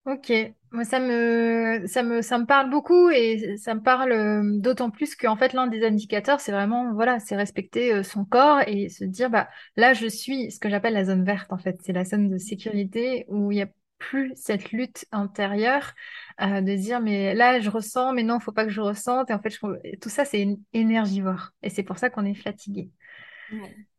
Ok, 0.05 0.31
moi 0.71 0.85
ça 0.85 0.99
me 1.01 1.83
ça 1.85 2.01
me 2.01 2.21
ça 2.21 2.37
me 2.37 2.45
parle 2.45 2.69
beaucoup 2.69 3.09
et 3.09 3.57
ça 3.57 3.75
me 3.75 3.81
parle 3.81 4.13
euh, 4.13 4.41
d'autant 4.57 4.89
plus 4.89 5.15
qu'en 5.15 5.35
fait 5.35 5.51
l'un 5.51 5.67
des 5.67 5.85
indicateurs 5.85 6.39
c'est 6.39 6.53
vraiment 6.53 6.93
voilà 6.93 7.19
c'est 7.19 7.35
respecter 7.35 7.93
euh, 7.93 8.03
son 8.03 8.23
corps 8.23 8.61
et 8.67 8.87
se 8.87 9.03
dire 9.03 9.29
bah 9.29 9.49
là 9.75 9.93
je 9.93 10.07
suis 10.07 10.49
ce 10.49 10.59
que 10.61 10.69
j'appelle 10.69 10.93
la 10.93 11.03
zone 11.03 11.25
verte 11.25 11.51
en 11.51 11.57
fait 11.57 11.77
c'est 11.83 11.91
la 11.91 12.05
zone 12.05 12.29
de 12.29 12.37
sécurité 12.37 13.25
où 13.27 13.51
il 13.51 13.57
y 13.57 13.61
a 13.61 13.67
plus 13.97 14.31
cette 14.37 14.71
lutte 14.71 15.05
intérieure 15.11 15.93
euh, 16.41 16.61
de 16.61 16.73
dire 16.75 17.01
mais 17.01 17.33
là 17.35 17.59
je 17.59 17.69
ressens 17.69 18.13
mais 18.13 18.23
non 18.23 18.39
faut 18.39 18.53
pas 18.53 18.63
que 18.63 18.71
je 18.71 18.79
ressente 18.79 19.29
et 19.29 19.33
en 19.33 19.41
fait 19.41 19.57
tout 19.99 20.09
ça 20.09 20.23
c'est 20.23 20.47
énergivore 20.71 21.49
et 21.63 21.69
c'est 21.69 21.83
pour 21.83 21.97
ça 21.97 22.09
qu'on 22.09 22.23
est 22.23 22.33
fatigué. 22.33 22.89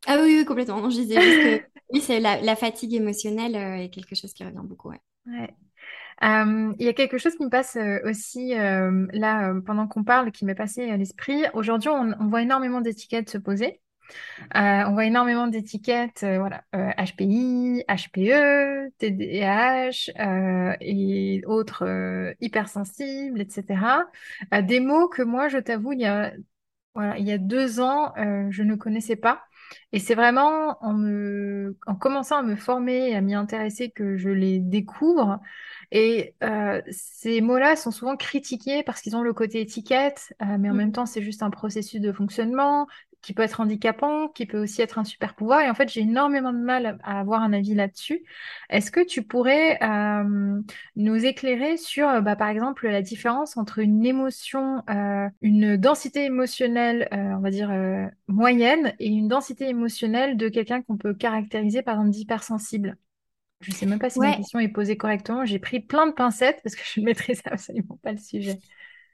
Ah 0.06 0.18
oui, 0.22 0.36
oui, 0.38 0.44
complètement. 0.44 0.80
Non, 0.80 0.90
je 0.90 0.96
disais 1.00 1.20
juste 1.20 1.40
que 1.42 1.62
oui, 1.90 2.00
c'est 2.00 2.20
la, 2.20 2.56
fatigue 2.56 2.94
émotionnelle 2.94 3.56
euh, 3.56 3.82
est 3.82 3.88
quelque 3.90 4.14
chose 4.14 4.32
qui 4.32 4.44
revient 4.44 4.62
beaucoup. 4.62 4.92
Il 5.26 6.74
y 6.80 6.88
a 6.88 6.92
quelque 6.92 7.18
chose 7.18 7.34
qui 7.36 7.44
me 7.44 7.50
passe 7.50 7.76
euh, 7.76 7.98
aussi 8.04 8.50
là 8.54 9.54
pendant 9.64 9.86
qu'on 9.86 10.04
parle, 10.04 10.32
qui 10.32 10.44
m'est 10.44 10.54
passé 10.54 10.90
à 10.90 10.96
l'esprit. 10.96 11.44
Aujourd'hui, 11.54 11.88
on, 11.88 12.28
voit 12.28 12.42
énormément 12.42 12.80
d'étiquettes 12.80 13.30
se 13.30 13.38
poser. 13.38 13.80
Euh, 14.56 14.84
on 14.86 14.92
voit 14.92 15.04
énormément 15.04 15.48
d'étiquettes, 15.48 16.24
voilà, 16.24 16.64
HPI, 16.72 17.84
HPE, 17.88 18.90
TDAH 18.98 20.76
et 20.80 21.42
autres 21.46 22.34
hypersensibles, 22.40 23.40
etc. 23.40 23.64
Des 24.62 24.80
mots 24.80 25.08
que 25.08 25.22
moi, 25.22 25.48
je 25.48 25.58
t'avoue, 25.58 25.92
il 25.92 26.00
y 26.00 26.06
a 26.06 26.32
il 27.16 27.24
y 27.24 27.30
a 27.30 27.38
deux 27.38 27.80
ans, 27.80 28.12
je 28.16 28.62
ne 28.62 28.74
connaissais 28.74 29.14
pas. 29.14 29.42
Et 29.92 29.98
c'est 30.00 30.14
vraiment 30.14 30.76
en 30.84 30.94
me, 30.94 31.76
en 31.86 31.94
commençant 31.94 32.36
à 32.38 32.42
me 32.42 32.56
former 32.56 33.10
et 33.10 33.16
à 33.16 33.20
m'y 33.20 33.34
intéresser 33.34 33.90
que 33.90 34.16
je 34.16 34.30
les 34.30 34.58
découvre. 34.60 35.40
Et 35.90 36.34
euh, 36.44 36.82
ces 36.90 37.40
mots-là 37.40 37.76
sont 37.76 37.90
souvent 37.90 38.16
critiqués 38.16 38.82
parce 38.82 39.00
qu'ils 39.00 39.16
ont 39.16 39.22
le 39.22 39.32
côté 39.32 39.60
étiquette, 39.60 40.34
euh, 40.42 40.56
mais 40.58 40.70
en 40.70 40.74
même 40.74 40.88
Mhm. 40.88 40.92
temps, 40.92 41.06
c'est 41.06 41.22
juste 41.22 41.42
un 41.42 41.50
processus 41.50 42.00
de 42.00 42.12
fonctionnement 42.12 42.86
qui 43.20 43.34
peut 43.34 43.42
être 43.42 43.60
handicapant, 43.60 44.28
qui 44.28 44.46
peut 44.46 44.58
aussi 44.62 44.80
être 44.80 44.98
un 44.98 45.04
super 45.04 45.34
pouvoir. 45.34 45.60
Et 45.60 45.70
en 45.70 45.74
fait, 45.74 45.88
j'ai 45.88 46.02
énormément 46.02 46.52
de 46.52 46.58
mal 46.58 46.98
à 47.02 47.20
avoir 47.20 47.42
un 47.42 47.52
avis 47.52 47.74
là-dessus. 47.74 48.22
Est-ce 48.70 48.90
que 48.90 49.04
tu 49.04 49.22
pourrais 49.22 49.82
euh, 49.82 50.60
nous 50.96 51.24
éclairer 51.24 51.76
sur, 51.76 52.08
euh, 52.08 52.20
bah, 52.20 52.36
par 52.36 52.48
exemple, 52.48 52.88
la 52.88 53.02
différence 53.02 53.56
entre 53.56 53.80
une 53.80 54.04
émotion, 54.06 54.82
euh, 54.88 55.28
une 55.42 55.76
densité 55.76 56.24
émotionnelle, 56.24 57.08
euh, 57.12 57.34
on 57.36 57.40
va 57.40 57.50
dire, 57.50 57.72
moyenne 58.28 58.94
et 58.98 59.08
une 59.08 59.28
densité 59.28 59.68
émotionnelle 59.68 60.36
de 60.36 60.48
quelqu'un 60.48 60.82
qu'on 60.82 60.96
peut 60.96 61.14
caractériser 61.14 61.82
par 61.82 61.96
exemple 61.96 62.10
d'hypersensible. 62.10 62.96
Je 63.60 63.72
ne 63.72 63.76
sais 63.76 63.86
même 63.86 63.98
pas 63.98 64.10
si 64.10 64.20
ma 64.20 64.36
question 64.36 64.60
est 64.60 64.68
posée 64.68 64.96
correctement. 64.96 65.44
J'ai 65.44 65.58
pris 65.58 65.80
plein 65.80 66.06
de 66.06 66.12
pincettes 66.12 66.60
parce 66.62 66.76
que 66.76 66.82
je 66.84 67.00
ne 67.00 67.06
maîtrise 67.06 67.42
absolument 67.44 67.98
pas 68.02 68.12
le 68.12 68.18
sujet. 68.18 68.58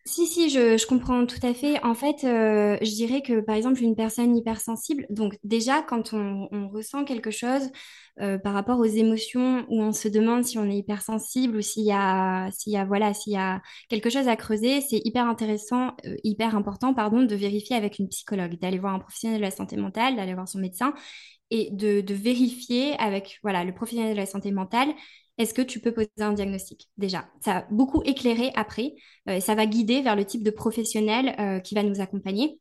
Si, 0.06 0.26
si, 0.26 0.50
je, 0.50 0.86
comprends 0.86 1.24
tout 1.24 1.38
à 1.42 1.54
fait. 1.54 1.82
En 1.82 1.94
fait, 1.94 2.24
euh, 2.24 2.76
je 2.82 2.90
dirais 2.90 3.22
que, 3.22 3.40
par 3.40 3.54
exemple, 3.56 3.82
une 3.82 3.96
personne 3.96 4.36
hypersensible, 4.36 5.06
donc 5.08 5.38
déjà, 5.44 5.80
quand 5.82 6.12
on, 6.12 6.68
ressent 6.68 7.04
quelque 7.04 7.30
chose 7.30 7.70
euh, 8.20 8.36
par 8.36 8.52
rapport 8.52 8.78
aux 8.78 8.84
émotions, 8.84 9.64
où 9.70 9.80
on 9.82 9.92
se 9.92 10.08
demande 10.08 10.44
si 10.44 10.58
on 10.58 10.68
est 10.68 10.76
hypersensible 10.76 11.56
ou 11.56 11.62
s'il 11.62 11.84
y 11.86 11.92
a, 11.92 12.50
s'il 12.52 12.74
y 12.74 12.76
a, 12.76 12.84
voilà, 12.84 13.14
s'il 13.14 13.32
y 13.32 13.36
a 13.36 13.62
quelque 13.88 14.10
chose 14.10 14.28
à 14.28 14.36
creuser, 14.36 14.82
c'est 14.82 15.00
hyper 15.06 15.26
intéressant, 15.26 15.92
euh, 16.04 16.16
hyper 16.22 16.54
important, 16.54 16.92
pardon, 16.92 17.22
de 17.22 17.34
vérifier 17.34 17.74
avec 17.74 17.98
une 17.98 18.08
psychologue, 18.08 18.58
d'aller 18.60 18.78
voir 18.78 18.92
un 18.94 18.98
professionnel 18.98 19.38
de 19.38 19.44
la 19.44 19.50
santé 19.50 19.76
mentale, 19.78 20.16
d'aller 20.16 20.34
voir 20.34 20.46
son 20.48 20.58
médecin 20.58 20.92
et 21.50 21.70
de, 21.72 22.02
de 22.02 22.14
vérifier 22.14 22.94
avec, 22.98 23.38
voilà, 23.42 23.64
le 23.64 23.72
professionnel 23.74 24.12
de 24.12 24.20
la 24.20 24.26
santé 24.26 24.50
mentale 24.52 24.92
est-ce 25.38 25.54
que 25.54 25.62
tu 25.62 25.80
peux 25.80 25.92
poser 25.92 26.08
un 26.18 26.32
diagnostic? 26.32 26.88
Déjà 26.96 27.26
Ça 27.40 27.54
va 27.54 27.66
beaucoup 27.70 28.02
éclairer 28.04 28.52
après, 28.54 28.94
euh, 29.28 29.40
ça 29.40 29.54
va 29.54 29.66
guider 29.66 30.00
vers 30.00 30.16
le 30.16 30.24
type 30.24 30.44
de 30.44 30.50
professionnel 30.50 31.34
euh, 31.40 31.60
qui 31.60 31.74
va 31.74 31.82
nous 31.82 32.00
accompagner. 32.00 32.60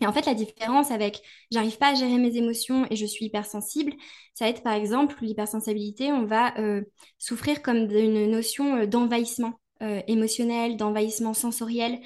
Et 0.00 0.06
en 0.06 0.12
fait, 0.12 0.26
la 0.26 0.34
différence 0.34 0.90
avec 0.90 1.20
j'arrive 1.50 1.78
pas 1.78 1.90
à 1.90 1.94
gérer 1.94 2.18
mes 2.18 2.36
émotions 2.36 2.86
et 2.90 2.96
je 2.96 3.06
suis 3.06 3.26
hypersensible, 3.26 3.92
ça 4.34 4.44
va 4.44 4.50
être 4.50 4.62
par 4.62 4.72
exemple 4.72 5.16
l'hypersensibilité, 5.20 6.12
on 6.12 6.24
va 6.24 6.56
euh, 6.58 6.82
souffrir 7.18 7.60
comme 7.60 7.88
d'une 7.88 8.30
notion 8.30 8.86
d'envahissement 8.86 9.54
émotionnel, 10.06 10.76
d'envahissement 10.76 11.34
sensoriel, 11.34 11.98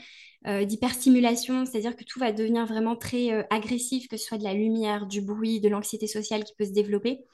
d'hyperstimulation, 0.47 1.67
c'est-à-dire 1.67 1.95
que 1.95 2.05
tout 2.05 2.19
va 2.19 2.33
devenir 2.33 2.65
vraiment 2.65 2.97
très 2.97 3.47
agressif, 3.51 4.09
que 4.09 4.17
ce 4.17 4.25
soit 4.25 4.39
de 4.39 4.45
la 4.45 4.55
lumière, 4.55 5.05
du 5.05 5.21
bruit, 5.21 5.61
de 5.61 5.69
l'anxiété 5.69 6.07
sociale 6.07 6.45
qui 6.45 6.55
peut 6.57 6.65
se 6.65 6.73
développer. 6.73 7.27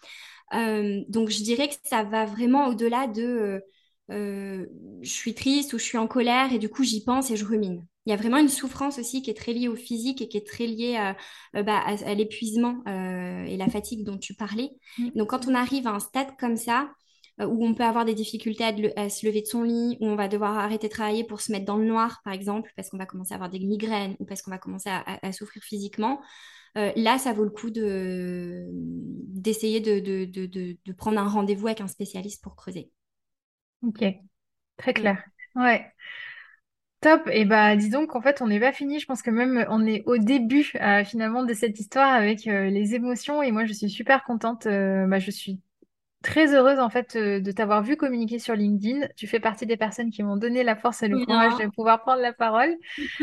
Euh, 0.55 1.03
donc 1.09 1.31
je 1.31 1.43
dirais 1.43 1.69
que 1.69 1.75
ça 1.85 2.03
va 2.03 2.27
vraiment 2.27 2.69
au-delà 2.69 3.07
de 3.07 3.23
euh, 3.23 3.61
euh, 4.11 4.67
je 5.01 5.11
suis 5.11 5.35
triste 5.35 5.73
ou 5.73 5.79
je 5.79 5.85
suis 5.85 5.99
en 5.99 6.07
colère 6.07 6.53
et 6.53 6.59
du 6.59 6.69
coup 6.69 6.85
j'y 6.85 7.05
pense 7.05 7.31
et 7.31 7.37
je 7.37 7.45
rumine. 7.45 7.87
Il 8.05 8.11
y 8.11 8.12
a 8.12 8.17
vraiment 8.17 8.38
une 8.38 8.49
souffrance 8.49 8.99
aussi 8.99 9.23
qui 9.23 9.31
est 9.31 9.35
très 9.35 9.53
liée 9.53 9.69
au 9.69 9.77
physique 9.77 10.21
et 10.21 10.29
qui 10.29 10.37
est 10.37 10.47
très 10.47 10.67
liée 10.67 10.97
à, 10.97 11.17
bah, 11.62 11.85
l'épuisement 12.17 12.83
et 12.87 13.57
la 13.57 13.69
fatigue 13.69 14.03
dont 14.05 14.19
tu 14.19 14.35
parlais. 14.35 14.71
Donc 15.15 15.31
quand 15.31 15.47
on 15.47 15.55
arrive 15.55 15.87
à 15.87 15.93
un 15.93 16.01
stade 16.01 16.37
comme 16.37 16.57
ça, 16.57 16.91
où 17.38 17.65
on 17.65 17.75
peut 17.75 17.85
avoir 17.85 18.05
des 18.05 18.15
difficultés 18.15 18.65
à, 18.97 19.09
se 19.09 19.25
lever 19.25 19.43
de 19.43 19.47
son 19.47 19.62
lit, 19.62 19.99
où 20.01 20.07
on 20.09 20.17
va 20.17 20.27
devoir 20.27 20.59
arrêter 20.59 20.88
de 20.88 20.93
travailler 20.93 21.23
pour 21.23 21.41
se 21.41 21.53
mettre 21.53 21.65
dans 21.65 21.77
le 21.77 21.85
noir, 21.85 22.21
par 22.25 22.33
exemple, 22.33 22.73
parce 22.75 22.91
qu'on 22.91 22.99
va 22.99 23.07
commencer 23.07 23.35
à 23.35 23.37
avoir 23.37 23.51
des 23.51 23.61
migraines 23.61 24.17
ou 24.19 24.25
parce 24.25 24.43
qu'on 24.43 24.51
va 24.51 24.59
commencer 24.59 24.91
à 24.91 25.33
souffrir 25.33 25.62
physiquement, 25.62 26.21
euh, 26.79 26.91
là, 26.97 27.19
ça 27.19 27.33
vaut 27.33 27.45
le 27.45 27.51
coup 27.51 27.71
de, 27.71 28.67
d'essayer 28.73 29.81
de, 29.81 30.01
de, 30.25 30.93
prendre 30.93 31.21
un 31.21 31.29
rendez-vous 31.29 31.67
avec 31.67 31.81
un 31.81 31.89
spécialiste 31.89 32.43
pour 32.43 32.57
creuser. 32.57 32.91
Ok, 33.83 34.05
très 34.77 34.95
clair. 34.95 35.23
Ouais. 35.55 35.87
Top. 37.01 37.29
Et 37.33 37.45
bah, 37.45 37.75
dis 37.77 37.91
donc, 37.91 38.15
en 38.15 38.23
fait, 38.23 38.41
on 38.41 38.47
n'est 38.47 38.61
pas 38.61 38.73
fini. 38.73 39.01
Je 39.01 39.07
pense 39.07 39.23
que 39.23 39.31
même 39.31 39.67
on 39.69 39.85
est 39.87 40.03
au 40.07 40.19
début 40.19 40.73
euh, 40.81 41.05
finalement 41.05 41.43
de 41.43 41.53
cette 41.53 41.79
histoire 41.79 42.13
avec 42.13 42.47
euh, 42.47 42.71
les 42.71 42.95
émotions. 42.95 43.43
Et 43.43 43.51
moi, 43.51 43.65
je 43.65 43.73
suis 43.73 43.91
super 43.91 44.25
contente. 44.25 44.67
bah, 44.67 45.19
je 45.19 45.31
suis 45.31 45.61
très 46.23 46.55
heureuse 46.55 46.79
en 46.79 46.89
fait 46.89 47.17
de 47.17 47.51
t'avoir 47.51 47.83
vu 47.83 47.97
communiquer 47.97 48.39
sur 48.39 48.55
LinkedIn. 48.55 49.09
Tu 49.17 49.27
fais 49.27 49.41
partie 49.41 49.67
des 49.67 49.77
personnes 49.77 50.11
qui 50.11 50.23
m'ont 50.23 50.37
donné 50.37 50.63
la 50.63 50.77
force 50.77 51.03
et 51.03 51.09
le 51.09 51.25
courage 51.25 51.57
de 51.57 51.69
pouvoir 51.75 52.01
prendre 52.03 52.23
la 52.23 52.33
parole. 52.33 52.77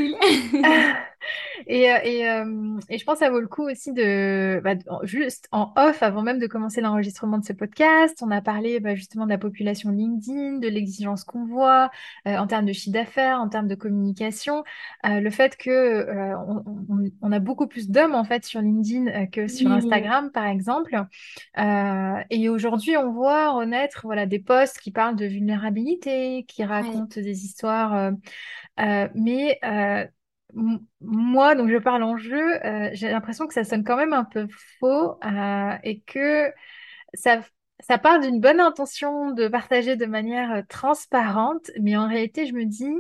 et, 1.68 1.92
euh, 1.92 1.98
et, 2.04 2.30
euh, 2.30 2.80
et, 2.90 2.98
je 2.98 3.06
pense 3.06 3.20
que 3.20 3.26
ça 3.26 3.30
vaut 3.30 3.40
le 3.40 3.48
coup 3.48 3.70
aussi 3.70 3.94
de, 3.94 4.62
bah, 4.64 4.76
juste 5.04 5.48
en 5.52 5.74
off, 5.76 6.02
avant 6.04 6.22
même 6.22 6.40
de 6.40 6.48
commencer 6.48 6.82
l'enregistrement 6.82 7.38
de 7.38 7.46
ce 7.46 7.54
podcast, 7.54 8.22
on 8.22 8.32
a 8.32 8.42
parlé 8.42 8.80
bah, 8.80 8.96
justement 8.96 9.26
de 9.26 9.32
la 9.32 9.38
population 9.38 9.92
LinkedIn, 9.92 10.60
de 10.60 10.68
l'exigence 10.68 11.24
qu'on 11.24 11.46
voit 11.46 11.90
euh, 12.28 12.38
en 12.38 12.48
termes 12.48 12.66
de 12.66 12.74
chiffre 12.74 12.94
d'affaires, 12.94 13.40
en 13.40 13.50
termes 13.50 13.68
de 13.68 13.76
communication, 13.76 14.64
le 15.04 15.30
fait 15.30 15.58
que 15.58 16.08
on, 16.48 17.12
on, 17.22 17.32
a 17.32 17.40
beaucoup 17.40 17.68
plus 17.68 17.90
d'hommes 17.90 18.16
en 18.16 18.24
fait 18.24 18.46
sur 18.46 18.62
LinkedIn 18.62 19.28
que 19.28 19.48
sur 19.48 19.72
Instagram 19.72 20.32
par 20.32 20.46
exemple. 20.46 20.96
et 21.58 22.50
aujourd'hui, 22.50 22.98
on 22.98 23.12
voit 23.12 23.52
renaître 23.52 24.02
voilà 24.04 24.26
des 24.26 24.40
posts 24.40 24.80
qui 24.80 24.92
parlent 24.92 25.16
de 25.16 25.26
vulnérabilité, 25.26 26.46
qui 26.48 26.64
racontent 26.64 27.22
des 27.22 27.46
histoires, 27.46 28.12
mais 28.78 29.60
moi, 31.02 31.56
donc 31.56 31.70
je 31.70 31.78
parle 31.78 32.04
en 32.04 32.18
jeu, 32.18 32.66
euh, 32.66 32.90
j'ai 32.94 33.10
l'impression 33.10 33.48
que 33.48 33.54
ça 33.54 33.64
sonne 33.64 33.84
quand 33.84 33.98
même 33.98 34.14
un 34.14 34.26
peu 34.26 34.48
faux 34.80 35.18
euh, 35.24 35.78
et 35.84 36.02
que 36.02 36.52
ça, 37.14 37.42
ça 37.80 37.98
part 37.98 38.20
d'une 38.20 38.40
bonne 38.40 38.60
intention 38.60 39.32
de 39.32 39.48
partager 39.48 39.96
de 39.96 40.06
manière 40.06 40.52
euh, 40.52 40.62
transparente, 40.68 41.72
mais 41.80 41.98
en 41.98 42.08
réalité, 42.08 42.46
je 42.48 42.54
me 42.54 42.66
dis, 42.66 42.94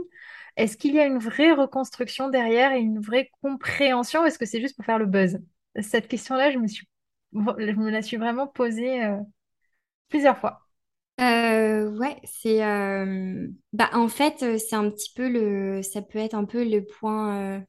est-ce 0.57 0.77
qu'il 0.77 0.93
y 0.95 0.99
a 0.99 1.05
une 1.05 1.19
vraie 1.19 1.51
reconstruction 1.51 2.29
derrière 2.29 2.71
et 2.73 2.79
une 2.79 2.99
vraie 2.99 3.31
compréhension 3.41 4.21
ou 4.23 4.25
est-ce 4.25 4.39
que 4.39 4.45
c'est 4.45 4.61
juste 4.61 4.75
pour 4.75 4.85
faire 4.85 4.99
le 4.99 5.05
buzz? 5.05 5.39
Cette 5.81 6.07
question-là, 6.07 6.51
je 6.51 6.59
me 6.59 6.67
suis, 6.67 6.87
je 7.33 7.39
me 7.39 7.89
la 7.89 8.01
suis 8.01 8.17
vraiment 8.17 8.47
posée 8.47 9.01
plusieurs 10.09 10.37
fois. 10.37 10.68
Euh, 11.19 11.89
ouais, 11.97 12.17
c'est 12.23 12.59
bah 13.73 13.89
en 13.93 14.07
fait 14.07 14.57
c'est 14.57 14.75
un 14.75 14.89
petit 14.89 15.11
peu 15.13 15.27
le 15.27 15.81
ça 15.81 16.01
peut 16.01 16.19
être 16.19 16.33
un 16.33 16.45
peu 16.45 16.63
le 16.63 16.85
point 16.85 17.61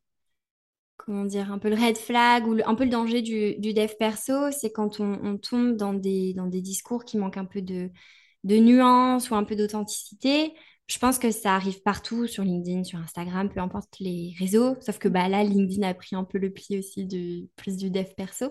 comment 0.97 1.25
dire 1.25 1.51
un 1.53 1.59
peu 1.59 1.69
le 1.69 1.77
red 1.77 1.97
flag 1.97 2.47
ou 2.47 2.59
un 2.65 2.75
peu 2.75 2.85
le 2.85 2.91
danger 2.91 3.23
du, 3.23 3.57
dev 3.73 3.93
perso, 3.99 4.51
c'est 4.51 4.71
quand 4.71 5.01
on, 5.01 5.39
tombe 5.39 5.77
dans 5.77 5.95
des 5.95 6.35
dans 6.35 6.47
des 6.47 6.61
discours 6.61 7.05
qui 7.05 7.19
manquent 7.19 7.39
un 7.39 7.45
peu 7.45 7.63
de 7.63 7.91
de 8.45 8.57
nuances 8.57 9.31
ou 9.31 9.35
un 9.35 9.45
peu 9.45 9.57
d'authenticité. 9.57 10.55
Je 10.87 10.99
pense 10.99 11.19
que 11.19 11.31
ça 11.31 11.55
arrive 11.55 11.83
partout 11.83 12.27
sur 12.27 12.43
LinkedIn, 12.43 12.85
sur 12.85 12.99
Instagram, 12.99 13.49
peu 13.49 13.61
importe 13.61 13.95
les 14.01 14.35
réseaux, 14.39 14.77
sauf 14.81 14.99
que 14.99 15.09
bah 15.09 15.29
là 15.29 15.45
LinkedIn 15.45 15.87
a 15.87 15.95
pris 15.95 16.17
un 16.17 16.25
peu 16.25 16.39
le 16.39 16.53
pli 16.53 16.79
aussi 16.79 17.07
de 17.07 17.49
plus 17.57 17.77
du 17.77 17.91
dev 17.91 18.07
perso. 18.17 18.47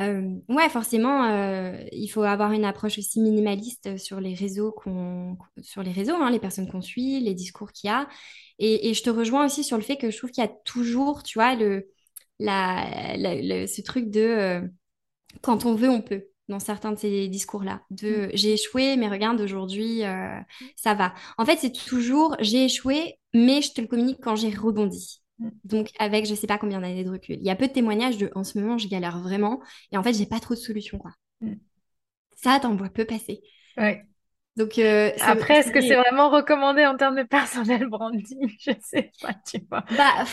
Euh, 0.00 0.34
ouais, 0.48 0.68
forcément, 0.68 1.24
euh, 1.24 1.78
il 1.92 2.08
faut 2.08 2.22
avoir 2.22 2.52
une 2.52 2.64
approche 2.64 2.98
aussi 2.98 3.20
minimaliste 3.20 3.96
sur 3.96 4.20
les 4.20 4.34
réseaux, 4.34 4.72
qu'on, 4.72 5.36
sur 5.62 5.82
les 5.82 5.92
réseaux, 5.92 6.16
hein, 6.16 6.30
les 6.30 6.40
personnes 6.40 6.68
qu'on 6.68 6.82
suit, 6.82 7.20
les 7.20 7.34
discours 7.34 7.70
qu'il 7.72 7.88
y 7.88 7.92
a. 7.92 8.08
Et, 8.58 8.94
je 8.94 9.02
te 9.02 9.10
rejoins 9.10 9.46
aussi 9.46 9.62
sur 9.64 9.76
le 9.76 9.82
fait 9.82 9.96
que 9.96 10.10
je 10.10 10.18
trouve 10.18 10.30
qu'il 10.30 10.42
y 10.42 10.46
a 10.46 10.52
toujours, 10.64 11.22
tu 11.22 11.38
vois, 11.38 11.54
le, 11.54 11.88
la, 12.40 13.16
ce 13.66 13.82
truc 13.82 14.10
de 14.10 14.20
euh, 14.20 14.60
quand 15.42 15.64
on 15.66 15.74
veut, 15.74 15.90
on 15.90 16.02
peut 16.02 16.26
dans 16.48 16.60
certains 16.60 16.92
de 16.92 16.98
ces 16.98 17.28
discours-là. 17.28 17.82
De 17.90 18.26
mm. 18.26 18.30
j'ai 18.34 18.52
échoué, 18.54 18.96
mais 18.96 19.08
regarde, 19.08 19.40
aujourd'hui, 19.40 20.02
ça 20.76 20.94
va. 20.94 21.14
En 21.38 21.44
fait, 21.46 21.58
c'est 21.58 21.72
toujours 21.72 22.36
j'ai 22.40 22.64
échoué, 22.66 23.18
mais 23.32 23.62
je 23.62 23.72
te 23.72 23.80
le 23.80 23.86
communique 23.86 24.18
quand 24.22 24.36
j'ai 24.36 24.50
rebondi. 24.50 25.23
Donc, 25.64 25.90
avec 25.98 26.26
je 26.26 26.34
sais 26.34 26.46
pas 26.46 26.58
combien 26.58 26.80
d'années 26.80 27.04
de 27.04 27.10
recul. 27.10 27.36
Il 27.36 27.44
y 27.44 27.50
a 27.50 27.56
peu 27.56 27.66
de 27.66 27.72
témoignages 27.72 28.18
de 28.18 28.30
en 28.34 28.44
ce 28.44 28.58
moment, 28.58 28.78
je 28.78 28.88
galère 28.88 29.18
vraiment. 29.18 29.60
Et 29.92 29.96
en 29.96 30.02
fait, 30.02 30.12
j'ai 30.12 30.26
pas 30.26 30.40
trop 30.40 30.54
de 30.54 30.60
solutions, 30.60 30.98
quoi. 30.98 31.12
Mm. 31.40 31.54
Ça, 32.36 32.58
t'en 32.60 32.76
vois 32.76 32.88
peu 32.88 33.04
passer. 33.04 33.42
Ouais. 33.76 34.04
Donc, 34.56 34.78
euh, 34.78 35.10
Après, 35.20 35.58
est-ce 35.58 35.72
que 35.72 35.80
c'est 35.80 35.96
vraiment 35.96 36.30
recommandé 36.30 36.86
en 36.86 36.96
termes 36.96 37.16
de 37.16 37.24
personnel 37.24 37.88
branding? 37.88 38.48
Je 38.60 38.70
sais 38.80 39.10
pas, 39.20 39.34
tu 39.44 39.58
vois. 39.68 39.84
Bah, 39.96 40.24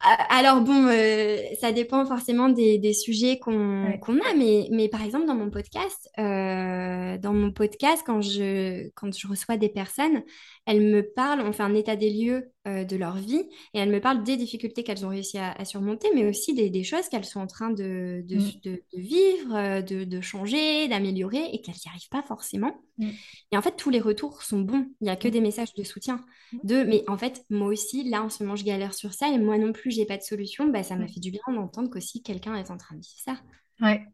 alors 0.00 0.60
bon, 0.60 0.86
euh, 0.86 1.38
ça 1.60 1.72
dépend 1.72 2.06
forcément 2.06 2.48
des, 2.48 2.78
des 2.78 2.92
sujets 2.92 3.38
qu'on 3.38 3.84
a, 3.84 4.34
mais, 4.36 4.68
mais 4.70 4.88
par 4.88 5.02
exemple 5.02 5.26
dans 5.26 5.34
mon 5.34 5.50
podcast, 5.50 6.08
euh, 6.18 7.18
dans 7.18 7.32
mon 7.32 7.50
podcast, 7.50 8.04
quand 8.06 8.20
je, 8.20 8.88
quand 8.94 9.12
je 9.12 9.26
reçois 9.26 9.56
des 9.56 9.68
personnes, 9.68 10.22
elles 10.66 10.82
me 10.82 11.02
parlent, 11.02 11.40
on 11.40 11.52
fait 11.52 11.64
un 11.64 11.74
état 11.74 11.96
des 11.96 12.10
lieux 12.10 12.52
euh, 12.68 12.84
de 12.84 12.96
leur 12.96 13.16
vie 13.16 13.48
et 13.74 13.78
elles 13.78 13.90
me 13.90 14.00
parlent 14.00 14.22
des 14.22 14.36
difficultés 14.36 14.84
qu'elles 14.84 15.06
ont 15.06 15.08
réussi 15.08 15.38
à, 15.38 15.64
surmonter, 15.64 16.08
mais 16.14 16.26
aussi 16.26 16.54
des, 16.54 16.70
des 16.70 16.84
choses 16.84 17.08
qu'elles 17.08 17.24
sont 17.24 17.40
en 17.40 17.46
train 17.46 17.70
de, 17.70 18.22
de, 18.26 18.36
mm. 18.36 18.60
de, 18.62 18.82
vivre, 18.94 19.80
de, 19.80 20.20
changer, 20.20 20.88
d'améliorer 20.88 21.50
et 21.52 21.60
qu'elles 21.60 21.74
n'y 21.74 21.90
arrivent 21.90 22.08
pas 22.10 22.22
forcément. 22.22 22.80
Mm. 22.98 23.10
Et 23.52 23.56
en 23.56 23.62
fait, 23.62 23.76
tous 23.76 23.90
les 23.90 24.00
retours 24.00 24.42
sont 24.42 24.60
bons. 24.60 24.86
Il 25.00 25.04
n'y 25.04 25.10
a 25.10 25.16
que 25.16 25.28
mm. 25.28 25.32
des 25.32 25.40
messages 25.40 25.74
de 25.74 25.82
soutien. 25.82 26.24
De, 26.62 26.84
mais 26.84 27.04
en 27.08 27.16
fait, 27.16 27.44
moi 27.50 27.68
aussi, 27.68 28.04
là, 28.04 28.22
en 28.22 28.28
ce 28.28 28.42
moment, 28.42 28.56
je 28.56 28.64
galère 28.64 28.94
sur 28.94 29.14
ça 29.14 29.28
et 29.28 29.38
moi 29.38 29.58
non 29.58 29.72
plus, 29.72 29.90
j'ai 29.90 30.04
pas 30.04 30.16
de 30.16 30.22
solution. 30.22 30.68
Bah, 30.68 30.82
ça 30.82 30.96
m'a 30.96 31.08
fait 31.08 31.20
du 31.20 31.30
bien 31.30 31.42
d'entendre 31.48 31.90
qu'aussi 31.90 32.22
quelqu'un 32.22 32.54
est 32.54 32.70
en 32.70 32.76
train 32.76 32.96
de 32.96 33.00
vivre 33.00 33.20
ça. 33.24 33.40
Ouais. 33.80 34.04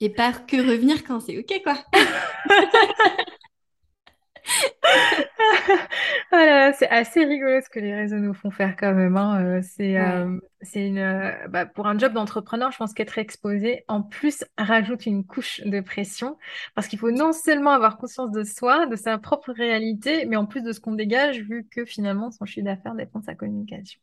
Et 0.00 0.10
pas 0.10 0.32
que 0.32 0.56
revenir 0.56 1.04
quand 1.04 1.20
c'est 1.20 1.38
OK, 1.38 1.62
quoi. 1.62 1.78
voilà, 6.30 6.72
c'est 6.72 6.88
assez 6.88 7.24
rigolo 7.24 7.60
ce 7.60 7.68
que 7.68 7.80
les 7.80 7.94
réseaux 7.94 8.16
nous 8.16 8.34
font 8.34 8.50
faire 8.50 8.76
quand 8.76 8.94
même. 8.94 9.16
Hein. 9.16 9.42
Euh, 9.42 9.60
c'est 9.62 9.98
euh, 9.98 10.38
c'est 10.62 10.86
une 10.86 10.98
euh, 10.98 11.32
bah, 11.48 11.66
pour 11.66 11.86
un 11.86 11.98
job 11.98 12.12
d'entrepreneur, 12.12 12.72
je 12.72 12.78
pense 12.78 12.94
qu'être 12.94 13.18
exposé 13.18 13.84
en 13.88 14.02
plus 14.02 14.44
rajoute 14.58 15.06
une 15.06 15.24
couche 15.24 15.60
de 15.64 15.80
pression 15.80 16.36
parce 16.74 16.88
qu'il 16.88 16.98
faut 16.98 17.10
non 17.10 17.32
seulement 17.32 17.70
avoir 17.70 17.98
conscience 17.98 18.32
de 18.32 18.44
soi, 18.44 18.86
de 18.86 18.96
sa 18.96 19.18
propre 19.18 19.52
réalité, 19.52 20.26
mais 20.26 20.36
en 20.36 20.46
plus 20.46 20.62
de 20.62 20.72
ce 20.72 20.80
qu'on 20.80 20.94
dégage 20.94 21.40
vu 21.40 21.66
que 21.70 21.84
finalement 21.84 22.30
son 22.30 22.44
chiffre 22.44 22.64
d'affaires 22.64 22.94
dépend 22.94 23.20
de 23.20 23.24
sa 23.24 23.34
communication. 23.34 24.00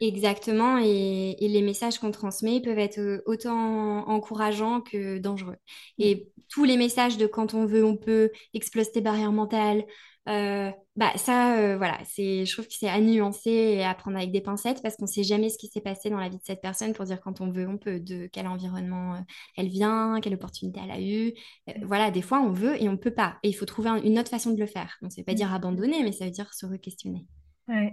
Exactement, 0.00 0.78
et, 0.78 1.36
les 1.40 1.62
messages 1.62 1.98
qu'on 1.98 2.10
transmet 2.10 2.60
peuvent 2.60 2.78
être 2.78 3.22
autant 3.26 4.08
encourageants 4.08 4.80
que 4.80 5.18
dangereux. 5.18 5.56
Mm. 5.98 6.02
Et 6.02 6.28
tous 6.48 6.64
les 6.64 6.76
messages 6.76 7.16
de 7.16 7.26
quand 7.26 7.54
on 7.54 7.64
veut, 7.64 7.84
on 7.84 7.96
peut, 7.96 8.30
explose 8.54 8.90
tes 8.90 9.00
barrières 9.00 9.32
mentales, 9.32 9.84
euh, 10.28 10.70
bah 10.96 11.12
ça, 11.16 11.58
euh, 11.58 11.76
voilà, 11.76 11.98
c'est, 12.04 12.46
je 12.46 12.52
trouve 12.52 12.66
que 12.66 12.72
c'est 12.72 12.88
à 12.88 12.98
nuancer 13.00 13.50
et 13.50 13.84
à 13.84 13.94
prendre 13.94 14.16
avec 14.16 14.32
des 14.32 14.40
pincettes 14.40 14.82
parce 14.82 14.96
qu'on 14.96 15.04
ne 15.04 15.10
sait 15.10 15.22
jamais 15.22 15.50
ce 15.50 15.58
qui 15.58 15.68
s'est 15.68 15.80
passé 15.80 16.08
dans 16.08 16.18
la 16.18 16.28
vie 16.28 16.38
de 16.38 16.44
cette 16.44 16.62
personne 16.62 16.94
pour 16.94 17.04
dire 17.04 17.20
quand 17.20 17.40
on 17.40 17.50
veut, 17.50 17.68
on 17.68 17.76
peut, 17.76 18.00
de 18.00 18.28
quel 18.32 18.46
environnement 18.46 19.22
elle 19.56 19.68
vient, 19.68 20.18
quelle 20.22 20.34
opportunité 20.34 20.80
elle 20.82 20.90
a 20.90 21.00
eue. 21.00 21.34
voilà, 21.82 22.10
des 22.10 22.22
fois 22.22 22.40
on 22.40 22.50
veut 22.50 22.80
et 22.82 22.88
on 22.88 22.92
ne 22.92 22.96
peut 22.96 23.14
pas. 23.14 23.38
Et 23.42 23.48
il 23.48 23.54
faut 23.54 23.66
trouver 23.66 23.90
une 24.04 24.18
autre 24.18 24.30
façon 24.30 24.52
de 24.52 24.60
le 24.60 24.66
faire. 24.66 24.96
Donc, 25.02 25.12
ça 25.12 25.16
ne 25.18 25.22
veut 25.22 25.26
pas 25.26 25.32
mm. 25.32 25.36
dire 25.36 25.52
abandonner, 25.52 26.02
mais 26.02 26.12
ça 26.12 26.24
veut 26.24 26.30
dire 26.30 26.52
se 26.54 26.64
re-questionner. 26.66 27.26
Ouais. 27.68 27.92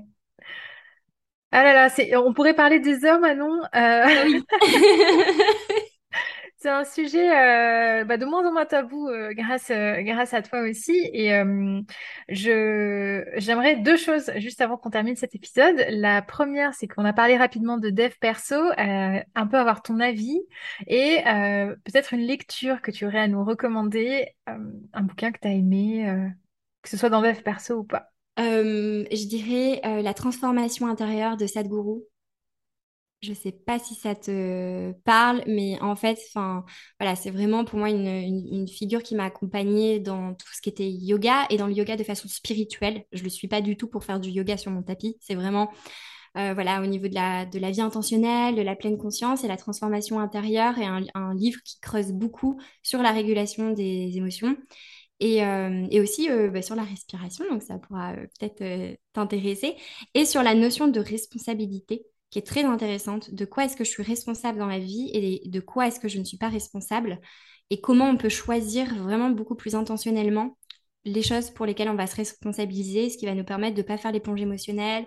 Ah 1.53 1.63
là 1.63 1.73
là, 1.73 2.21
on 2.25 2.33
pourrait 2.33 2.53
parler 2.53 2.79
des 2.79 3.03
heures, 3.03 3.19
Manon. 3.19 3.61
Euh, 3.61 3.67
ah 3.73 4.23
oui. 4.25 4.41
c'est 6.61 6.69
un 6.69 6.83
sujet 6.83 7.29
euh, 7.29 8.05
bah, 8.05 8.17
de 8.17 8.25
moins 8.25 8.47
en 8.47 8.53
moins 8.53 8.65
tabou 8.65 9.07
euh, 9.09 9.33
grâce, 9.33 9.71
grâce 9.71 10.33
à 10.33 10.41
toi 10.41 10.61
aussi. 10.61 11.09
Et 11.13 11.31
je... 12.29 13.23
j'aimerais 13.37 13.77
deux 13.77 13.97
choses 13.97 14.31
juste 14.37 14.61
avant 14.61 14.77
qu'on 14.77 14.89
termine 14.89 15.15
cet 15.15 15.35
épisode. 15.35 15.85
La 15.89 16.21
première, 16.21 16.73
c'est 16.73 16.87
qu'on 16.87 17.05
a 17.05 17.13
parlé 17.13 17.37
rapidement 17.37 17.77
de 17.77 17.89
dev 17.89 18.11
perso, 18.19 18.55
un 18.77 19.47
peu 19.47 19.57
avoir 19.57 19.81
ton 19.81 19.99
avis 19.99 20.39
et 20.87 21.19
peut-être 21.83 22.13
une 22.13 22.21
lecture 22.21 22.81
que 22.81 22.91
tu 22.91 23.05
aurais 23.05 23.19
à 23.19 23.27
nous 23.27 23.43
recommander, 23.43 24.27
un 24.45 25.01
bouquin 25.01 25.31
que 25.31 25.39
tu 25.39 25.47
as 25.47 25.53
aimé, 25.53 26.05
que 26.81 26.89
ce 26.89 26.97
soit 26.97 27.09
dans 27.09 27.21
dev 27.21 27.41
perso 27.41 27.75
ou 27.75 27.83
pas. 27.83 28.11
Euh, 28.39 29.05
je 29.11 29.27
dirais 29.27 29.81
euh, 29.85 30.01
la 30.01 30.13
transformation 30.13 30.87
intérieure 30.87 31.37
de 31.37 31.45
Sadhguru. 31.47 32.03
Je 33.21 33.29
ne 33.29 33.35
sais 33.35 33.51
pas 33.51 33.77
si 33.77 33.93
ça 33.93 34.15
te 34.15 34.93
parle, 35.03 35.43
mais 35.45 35.79
en 35.79 35.95
fait, 35.95 36.17
voilà, 36.99 37.15
c'est 37.15 37.29
vraiment 37.29 37.63
pour 37.65 37.77
moi 37.77 37.89
une, 37.89 38.67
figure 38.67 39.03
qui 39.03 39.13
m'a 39.13 39.25
accompagnée 39.25 39.99
dans 39.99 40.33
tout 40.33 40.47
ce 40.53 40.61
qui 40.61 40.69
était 40.69 40.89
yoga 40.89 41.45
et 41.51 41.57
dans 41.57 41.67
le 41.67 41.73
yoga 41.73 41.95
de 41.97 42.03
façon 42.03 42.27
spirituelle. 42.27 43.03
Je 43.11 43.19
ne 43.19 43.25
le 43.25 43.29
suis 43.29 43.47
pas 43.47 43.61
du 43.61 43.77
tout 43.77 43.87
pour 43.87 44.03
faire 44.05 44.19
du 44.19 44.29
yoga 44.29 44.57
sur 44.57 44.71
mon 44.71 44.81
tapis. 44.81 45.17
C'est 45.19 45.35
vraiment 45.35 45.69
euh, 46.37 46.53
voilà, 46.53 46.81
au 46.81 46.85
niveau 46.85 47.07
de 47.07 47.13
la, 47.13 47.45
de 47.45 47.59
la 47.59 47.71
vie 47.71 47.81
intentionnelle, 47.81 48.55
de 48.55 48.61
la 48.61 48.75
pleine 48.75 48.97
conscience 48.97 49.43
et 49.43 49.47
la 49.47 49.57
transformation 49.57 50.19
intérieure 50.19 50.77
et 50.79 50.85
un, 50.85 51.33
livre 51.35 51.59
qui 51.63 51.79
creuse 51.79 52.13
beaucoup 52.13 52.59
sur 52.83 53.01
la 53.01 53.11
régulation 53.11 53.71
des 53.71 54.17
émotions. 54.17 54.55
Euh, 55.21 55.87
et, 55.91 56.01
aussi 56.01 56.29
euh, 56.31 56.49
bah, 56.49 56.63
sur 56.63 56.75
la 56.75 56.83
respiration, 56.83 57.45
donc 57.49 57.61
ça 57.61 57.77
pourra 57.77 58.13
peut-être 58.13 58.97
t'intéresser, 59.13 59.75
et 60.15 60.25
sur 60.25 60.41
la 60.41 60.55
notion 60.55 60.87
de 60.87 60.99
responsabilité 60.99 62.05
qui 62.31 62.39
est 62.39 62.47
très 62.47 62.63
intéressante, 62.63 63.33
de 63.33 63.45
quoi 63.45 63.65
est-ce 63.65 63.75
que 63.77 63.83
je 63.83 63.89
suis 63.89 64.03
responsable 64.03 64.57
dans 64.57 64.65
la 64.67 64.79
vie 64.79 65.11
et 65.13 65.47
de 65.47 65.59
quoi 65.59 65.87
est-ce 65.87 65.99
que 65.99 66.07
je 66.07 66.17
ne 66.17 66.23
suis 66.23 66.37
pas 66.37 66.49
responsable, 66.49 67.19
et 67.69 67.79
comment 67.79 68.09
on 68.09 68.17
peut 68.17 68.29
choisir 68.29 68.95
vraiment 68.95 69.29
beaucoup 69.29 69.55
plus 69.55 69.75
intentionnellement 69.75 70.57
les 71.05 71.21
choses 71.21 71.49
pour 71.51 71.65
lesquelles 71.65 71.89
on 71.89 71.95
va 71.95 72.07
se 72.07 72.15
responsabiliser, 72.15 73.09
ce 73.09 73.17
qui 73.17 73.25
va 73.25 73.35
nous 73.35 73.43
permettre 73.43 73.75
de 73.75 73.81
ne 73.81 73.87
pas 73.87 73.97
faire 73.97 74.11
l'éponge 74.11 74.41
émotionnelle, 74.41 75.05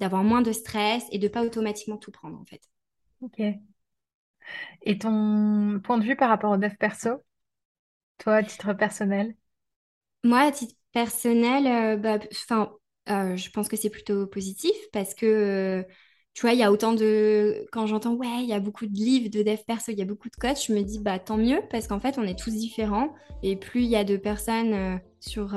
d'avoir 0.00 0.24
moins 0.24 0.42
de 0.42 0.52
stress 0.52 1.04
et 1.12 1.18
de 1.18 1.28
ne 1.28 1.32
pas 1.32 1.44
automatiquement 1.44 1.96
tout 1.96 2.10
prendre 2.10 2.38
en 2.40 2.44
fait. 2.44 2.62
Ok. 3.20 3.40
Et 4.82 4.98
ton 4.98 5.80
point 5.82 5.98
de 5.98 6.04
vue 6.04 6.16
par 6.16 6.28
rapport 6.28 6.50
au 6.52 6.56
dev 6.56 6.74
perso, 6.78 7.22
toi, 8.18 8.36
à 8.36 8.42
titre 8.42 8.72
personnel? 8.72 9.34
Moi, 10.24 10.40
à 10.40 10.52
titre 10.52 10.74
personnel, 10.92 11.66
euh, 11.66 11.96
bah, 11.96 12.18
euh, 13.08 13.36
je 13.36 13.50
pense 13.50 13.68
que 13.68 13.76
c'est 13.76 13.90
plutôt 13.90 14.26
positif 14.26 14.76
parce 14.92 15.14
que, 15.14 15.26
euh, 15.26 15.82
tu 16.34 16.42
vois, 16.42 16.52
il 16.52 16.58
y 16.58 16.62
a 16.62 16.72
autant 16.72 16.92
de... 16.92 17.66
Quand 17.72 17.86
j'entends, 17.86 18.14
ouais, 18.14 18.40
il 18.40 18.46
y 18.46 18.54
a 18.54 18.60
beaucoup 18.60 18.86
de 18.86 18.94
livres 18.94 19.28
de 19.28 19.42
dev 19.42 19.58
perso, 19.66 19.92
il 19.92 19.98
y 19.98 20.02
a 20.02 20.06
beaucoup 20.06 20.28
de 20.28 20.36
coachs, 20.36 20.66
je 20.66 20.72
me 20.72 20.82
dis, 20.82 20.98
bah 20.98 21.18
tant 21.18 21.36
mieux 21.36 21.60
parce 21.70 21.86
qu'en 21.86 22.00
fait, 22.00 22.18
on 22.18 22.22
est 22.22 22.38
tous 22.38 22.52
différents 22.52 23.12
et 23.42 23.56
plus 23.56 23.82
il 23.82 23.88
y 23.88 23.96
a 23.96 24.04
de 24.04 24.16
personnes 24.16 25.00
sur 25.20 25.48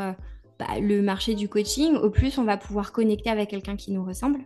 bah, 0.59 0.67
le 0.81 1.01
marché 1.01 1.33
du 1.33 1.47
coaching, 1.47 1.95
au 1.95 2.09
plus 2.09 2.37
on 2.37 2.43
va 2.43 2.57
pouvoir 2.57 2.91
connecter 2.91 3.29
avec 3.29 3.49
quelqu'un 3.49 3.77
qui 3.77 3.91
nous 3.91 4.03
ressemble. 4.03 4.39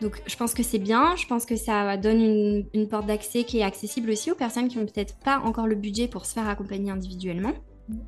Donc, 0.00 0.22
je 0.26 0.34
pense 0.36 0.54
que 0.54 0.62
c'est 0.62 0.78
bien. 0.78 1.14
Je 1.16 1.26
pense 1.26 1.44
que 1.44 1.56
ça 1.56 1.98
donne 1.98 2.22
une, 2.22 2.66
une 2.72 2.88
porte 2.88 3.06
d'accès 3.06 3.44
qui 3.44 3.58
est 3.58 3.62
accessible 3.62 4.08
aussi 4.10 4.30
aux 4.30 4.34
personnes 4.34 4.68
qui 4.68 4.78
n'ont 4.78 4.86
peut-être 4.86 5.18
pas 5.18 5.40
encore 5.40 5.66
le 5.66 5.74
budget 5.74 6.08
pour 6.08 6.24
se 6.24 6.32
faire 6.32 6.48
accompagner 6.48 6.90
individuellement. 6.90 7.52
Mm 7.88 7.98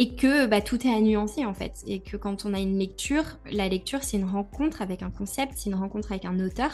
et 0.00 0.14
que 0.14 0.46
bah, 0.46 0.62
tout 0.62 0.86
est 0.86 0.92
à 0.92 0.98
nuancer 0.98 1.44
en 1.44 1.52
fait. 1.52 1.84
Et 1.86 2.00
que 2.00 2.16
quand 2.16 2.46
on 2.46 2.54
a 2.54 2.58
une 2.58 2.78
lecture, 2.78 3.24
la 3.52 3.68
lecture 3.68 4.02
c'est 4.02 4.16
une 4.16 4.24
rencontre 4.24 4.80
avec 4.80 5.02
un 5.02 5.10
concept, 5.10 5.52
c'est 5.56 5.68
une 5.68 5.76
rencontre 5.76 6.10
avec 6.10 6.24
un 6.24 6.40
auteur. 6.40 6.70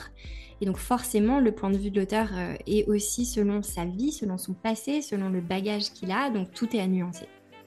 Et 0.61 0.67
donc 0.67 0.77
forcément, 0.77 1.41
le 1.41 1.51
point 1.51 1.71
de 1.71 1.77
vue 1.77 1.91
de 1.91 1.99
l'auteur 1.99 2.29
euh, 2.33 2.55
est 2.69 2.89
aussi 2.89 3.27
selon 3.27 3.63
sa 3.63 3.85
vie, 3.85 4.13
selon 4.13 4.39
son 4.39 4.55
passé, 4.55 5.03
selon 5.03 5.29
le 5.29 5.41
bagage 5.41 5.91
qu'il 5.93 6.13
a. 6.13 6.31
Donc 6.31 6.53
tout 6.53 6.75
est 6.75 6.81
à 6.81 6.87
nuancer, 6.87 7.27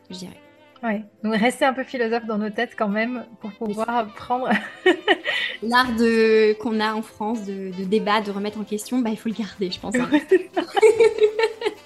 je 0.09 0.19
dirais. 0.19 0.39
Ouais, 0.81 1.03
donc 1.25 1.35
rester 1.35 1.65
un 1.65 1.73
peu 1.73 1.83
philosophe 1.83 2.25
dans 2.25 2.37
nos 2.37 2.49
têtes 2.49 2.75
quand 2.77 2.87
même 2.87 3.25
pour 3.41 3.51
pouvoir 3.51 3.89
apprendre. 3.89 4.49
L'art 5.61 5.93
de... 5.97 6.53
qu'on 6.53 6.79
a 6.79 6.93
en 6.93 7.01
France 7.01 7.45
de, 7.45 7.77
de, 7.77 7.83
débat, 7.83 8.21
de 8.21 8.31
remettre 8.31 8.61
en 8.61 8.63
question, 8.63 8.99
bah, 8.99 9.09
il 9.09 9.17
faut 9.17 9.27
le 9.27 9.35
garder, 9.35 9.69
je 9.69 9.79
pense. 9.81 9.93
Hein. 9.95 10.09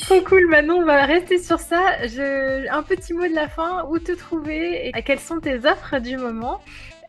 Trop 0.00 0.20
cool, 0.22 0.46
Manon, 0.46 0.78
on 0.78 0.84
va 0.84 1.04
rester 1.04 1.38
sur 1.38 1.58
ça. 1.58 2.06
Je... 2.06 2.68
Un 2.70 2.82
petit 2.82 3.12
mot 3.12 3.26
de 3.26 3.34
la 3.34 3.48
fin, 3.48 3.84
où 3.90 3.98
te 3.98 4.12
trouver 4.12 4.88
et 4.88 5.02
quelles 5.02 5.20
sont 5.20 5.40
tes 5.40 5.58
offres 5.66 5.98
du 5.98 6.16
moment 6.16 6.60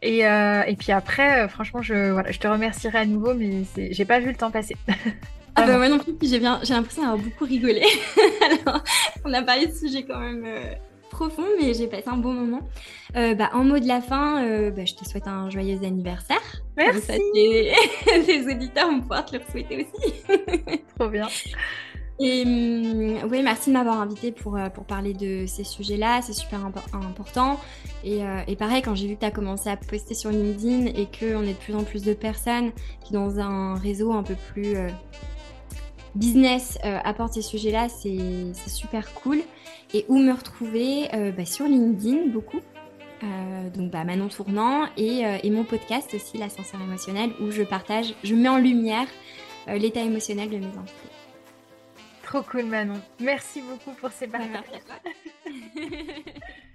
et, 0.02 0.26
euh, 0.26 0.64
et 0.64 0.76
puis 0.76 0.92
après, 0.92 1.44
euh, 1.44 1.48
franchement, 1.48 1.82
je, 1.82 2.12
voilà, 2.12 2.32
je 2.32 2.40
te 2.40 2.48
remercierai 2.48 3.00
à 3.00 3.06
nouveau, 3.06 3.34
mais 3.34 3.64
j'ai 3.76 4.06
pas 4.06 4.20
vu 4.20 4.30
le 4.30 4.36
temps 4.36 4.52
passer. 4.52 4.76
ah 5.56 5.66
bah 5.66 5.78
moi 5.78 5.90
non 5.90 6.00
plus, 6.00 6.16
j'ai 6.22 6.40
l'impression 6.40 7.02
d'avoir 7.02 7.18
beaucoup 7.18 7.46
rigolé. 7.46 7.84
Alors, 8.66 8.82
on 9.26 9.34
a 9.34 9.42
parlé 9.42 9.68
de 9.68 9.74
sujets 9.74 10.04
quand 10.04 10.20
même 10.20 10.46
euh, 10.46 10.74
profonds, 11.10 11.48
mais 11.60 11.74
j'ai 11.74 11.88
passé 11.88 12.08
un 12.08 12.18
bon 12.18 12.34
moment. 12.34 12.62
bah, 13.14 13.50
en 13.54 13.66
mot 13.66 13.78
de 13.78 13.88
la 13.88 14.00
fin, 14.00 14.70
bah, 14.70 14.86
je 14.86 14.96
te 14.96 15.04
souhaite 15.04 15.28
un 15.28 15.50
joyeux 15.50 15.80
anniversaire. 15.84 16.62
Merci. 16.78 17.12
les 18.28 18.48
auditeurs 18.50 18.88
vont 18.88 19.02
pouvoir 19.02 19.26
te 19.26 19.36
le 19.36 19.42
souhaiter 19.52 19.86
aussi. 19.86 20.14
Trop 20.98 21.10
bien. 21.10 21.28
Et 22.22 22.44
hum, 22.46 23.30
oui, 23.32 23.42
merci 23.42 23.70
de 23.70 23.76
m'avoir 23.76 24.02
invité 24.02 24.34
pour, 24.34 24.58
euh, 24.58 24.70
pour 24.70 24.84
parler 24.84 25.14
de 25.14 25.46
ces 25.48 25.64
sujets-là, 25.64 26.22
c'est 26.22 26.34
super 26.34 26.60
important. 26.66 27.58
Et, 28.04 28.26
euh, 28.26 28.42
et, 28.48 28.58
pareil, 28.58 28.82
quand 28.82 28.94
j'ai 28.94 29.08
vu 29.08 29.16
que 29.16 29.22
tu 29.22 29.26
as 29.26 29.32
commencé 29.32 29.70
à 29.70 29.78
poster 29.78 30.14
sur 30.14 30.30
LinkedIn 30.30 30.88
et 30.88 31.06
qu'on 31.06 31.44
est 31.44 31.54
de 31.54 31.60
plus 31.60 31.76
en 31.76 31.84
plus 31.84 32.04
de 32.04 32.14
personnes 32.14 32.72
qui, 33.06 33.14
dans 33.14 33.40
un 33.40 33.76
réseau 33.76 34.12
un 34.12 34.24
peu 34.24 34.36
plus 34.52 34.76
euh, 34.76 34.90
business, 36.16 36.78
apportent 36.84 37.34
ces 37.34 37.42
sujets-là, 37.42 37.88
c'est 37.88 38.54
super 38.68 39.14
cool. 39.14 39.40
Et 39.94 40.06
où 40.10 40.18
me 40.18 40.34
retrouver 40.34 41.08
bah, 41.38 41.46
Sur 41.46 41.68
LinkedIn, 41.68 42.28
beaucoup. 42.34 42.60
donc 43.76 43.92
bah, 43.92 44.04
Manon 44.04 44.28
Tournant 44.28 44.88
et, 44.98 45.22
et, 45.44 45.50
mon 45.52 45.64
podcast 45.64 46.14
aussi, 46.14 46.38
l'ascenseur 46.38 46.82
émotionnel, 46.82 47.30
où 47.40 47.52
je 47.52 47.62
partage, 47.62 48.16
je 48.24 48.34
mets 48.34 48.50
en 48.50 48.58
lumière 48.58 49.08
l'état 49.68 50.02
émotionnel 50.02 50.50
de 50.50 50.58
mes 50.58 50.66
invités. 50.66 51.09
Trop 52.30 52.44
cool 52.44 52.66
Manon. 52.66 53.02
Merci 53.20 53.60
beaucoup 53.60 53.92
pour 53.94 54.12
ces 54.12 54.28
partages. 54.28 54.84